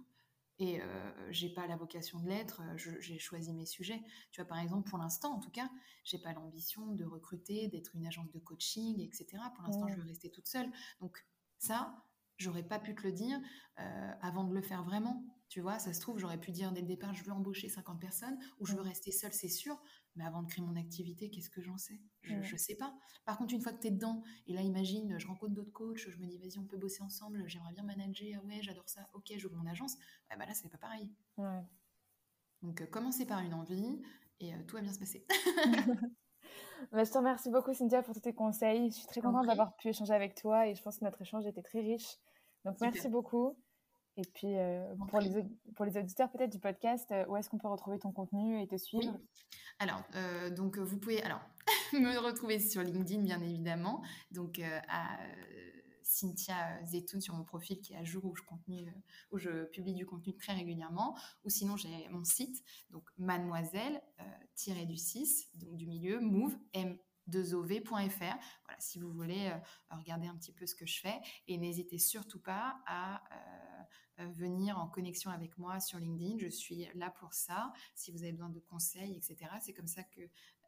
[0.59, 2.61] Et euh, j'ai pas la vocation de l'être.
[2.78, 4.01] J'ai choisi mes sujets.
[4.32, 5.69] Tu vois, par exemple, pour l'instant, en tout cas,
[6.03, 9.26] j'ai pas l'ambition de recruter, d'être une agence de coaching, etc.
[9.55, 10.71] Pour l'instant, je veux rester toute seule.
[11.01, 11.26] Donc
[11.57, 12.03] ça,
[12.38, 13.39] j'aurais pas pu te le dire
[13.80, 15.24] euh, avant de le faire vraiment.
[15.53, 18.01] Tu vois, ça se trouve, j'aurais pu dire dès le départ, je veux embaucher 50
[18.01, 19.79] personnes ou je veux rester seule, c'est sûr.
[20.15, 22.01] Mais avant de créer mon activité, qu'est-ce que j'en sais?
[22.23, 22.97] Je ne sais pas.
[23.23, 26.09] Par contre, une fois que tu es dedans, et là, imagine, je rencontre d'autres coachs,
[26.09, 29.07] je me dis, vas-y, on peut bosser ensemble, j'aimerais bien manager, ah ouais, j'adore ça,
[29.13, 29.95] ok, j'ouvre mon agence.
[30.31, 31.11] bah là, c'est pas pareil.
[32.63, 34.01] Donc, euh, commencer par une envie
[34.39, 35.23] et euh, tout va bien se passer.
[36.91, 38.89] Bah, je te remercie beaucoup, Cynthia, pour tous tes conseils.
[38.89, 41.45] Je suis très contente d'avoir pu échanger avec toi et je pense que notre échange
[41.45, 42.17] était très riche.
[42.65, 43.55] Donc, merci beaucoup.
[44.16, 45.43] Et puis, euh, pour, les,
[45.76, 48.68] pour les auditeurs peut-être du podcast, euh, où est-ce qu'on peut retrouver ton contenu et
[48.68, 49.20] te suivre?
[49.80, 51.41] Alors, euh, donc vous pouvez alors,
[51.93, 54.03] me retrouver sur LinkedIn, bien évidemment.
[54.30, 55.18] Donc, à
[56.03, 58.93] Cynthia Zetoun sur mon profil qui est à jour où je, contenu,
[59.32, 61.18] où je publie du contenu très régulièrement.
[61.43, 66.99] Ou sinon, j'ai mon site, donc mademoiselle-du 6, donc du milieu, move, m
[67.30, 68.20] 2ov.fr.
[68.20, 69.51] Voilà, si vous voulez
[69.89, 71.20] regarder un petit peu ce que je fais.
[71.47, 73.62] Et n'hésitez surtout pas à euh,
[74.34, 76.38] venir en connexion avec moi sur LinkedIn.
[76.38, 77.73] Je suis là pour ça.
[77.95, 79.51] Si vous avez besoin de conseils, etc.
[79.61, 80.21] C'est comme ça que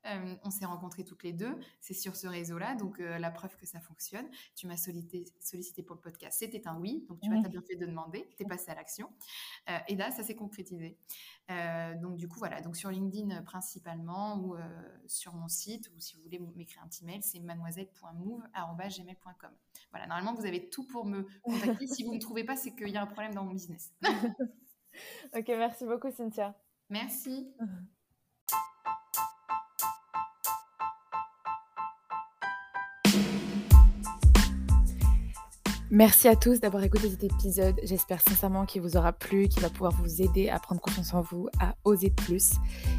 [0.06, 1.58] euh, on s'est rencontrés toutes les deux.
[1.80, 4.28] C'est sur ce réseau-là, donc euh, la preuve que ça fonctionne.
[4.56, 6.38] Tu m'as sollicité, sollicité, pour le podcast.
[6.40, 8.28] C'était un oui, donc tu as bien fait de demander.
[8.38, 9.10] Tu es passé à l'action.
[9.70, 10.98] Euh, et là, ça s'est concrétisé.
[12.02, 12.62] donc du coup, voilà.
[12.62, 14.56] Donc sur LinkedIn principalement ou
[15.08, 19.52] sur mon site ou si vous voulez m'écrire un petit mail, c'est mademoiselle.move@gmail.com.
[19.92, 20.08] Voilà.
[20.08, 21.88] Normalement, vous avez tout pour me contacter.
[21.88, 23.94] si vous ne trouvez pas, c'est qu'il y a un problème dans mon business.
[25.36, 26.56] ok, merci beaucoup, Cynthia.
[26.90, 27.52] Merci.
[35.96, 37.80] Merci à tous d'avoir écouté cet épisode.
[37.82, 41.22] J'espère sincèrement qu'il vous aura plu, qu'il va pouvoir vous aider à prendre confiance en
[41.22, 42.56] vous, à oser plus.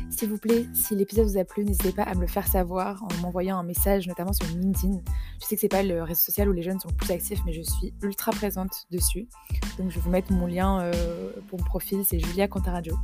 [0.09, 3.03] S'il vous plaît, si l'épisode vous a plu, n'hésitez pas à me le faire savoir
[3.03, 5.03] en m'envoyant un message, notamment sur LinkedIn.
[5.43, 7.53] Je sais que c'est pas le réseau social où les jeunes sont plus actifs, mais
[7.53, 9.29] je suis ultra présente dessus.
[9.77, 12.97] Donc je vais vous mettre mon lien euh, mon profil, c'est Julia Cantaradio.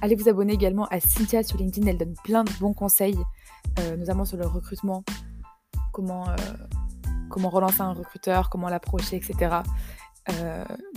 [0.00, 3.18] Allez vous abonner également à Cynthia sur LinkedIn, elle donne plein de bons conseils,
[3.78, 5.04] euh, notamment sur le recrutement,
[5.92, 6.30] comment...
[6.30, 6.36] Euh,
[7.28, 9.56] comment relancer un recruteur, comment l'approcher, etc.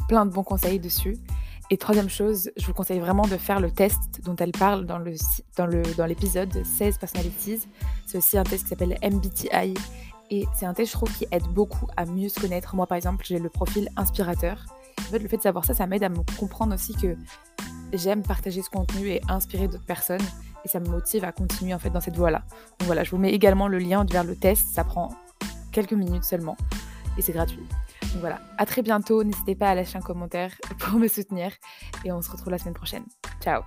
[0.07, 1.17] plein de bons conseils dessus.
[1.73, 4.97] Et troisième chose, je vous conseille vraiment de faire le test dont elle parle dans,
[4.97, 5.13] le,
[5.55, 7.61] dans, le, dans l'épisode 16 Personalities.
[8.05, 9.73] C'est aussi un test qui s'appelle MBTI.
[10.31, 12.75] Et c'est un test, je trouve, qui aide beaucoup à mieux se connaître.
[12.75, 14.65] Moi, par exemple, j'ai le profil inspirateur.
[14.99, 17.15] En fait, le fait de savoir ça, ça m'aide à me comprendre aussi que
[17.93, 20.19] j'aime partager ce contenu et inspirer d'autres personnes.
[20.65, 22.43] Et ça me motive à continuer en fait dans cette voie-là.
[22.79, 24.67] Donc voilà, je vous mets également le lien vers le test.
[24.73, 25.09] Ça prend
[25.71, 26.57] quelques minutes seulement.
[27.17, 27.63] Et c'est gratuit.
[28.01, 29.23] Donc voilà, à très bientôt.
[29.23, 31.51] N'hésitez pas à lâcher un commentaire pour me soutenir.
[32.05, 33.05] Et on se retrouve la semaine prochaine.
[33.41, 33.61] Ciao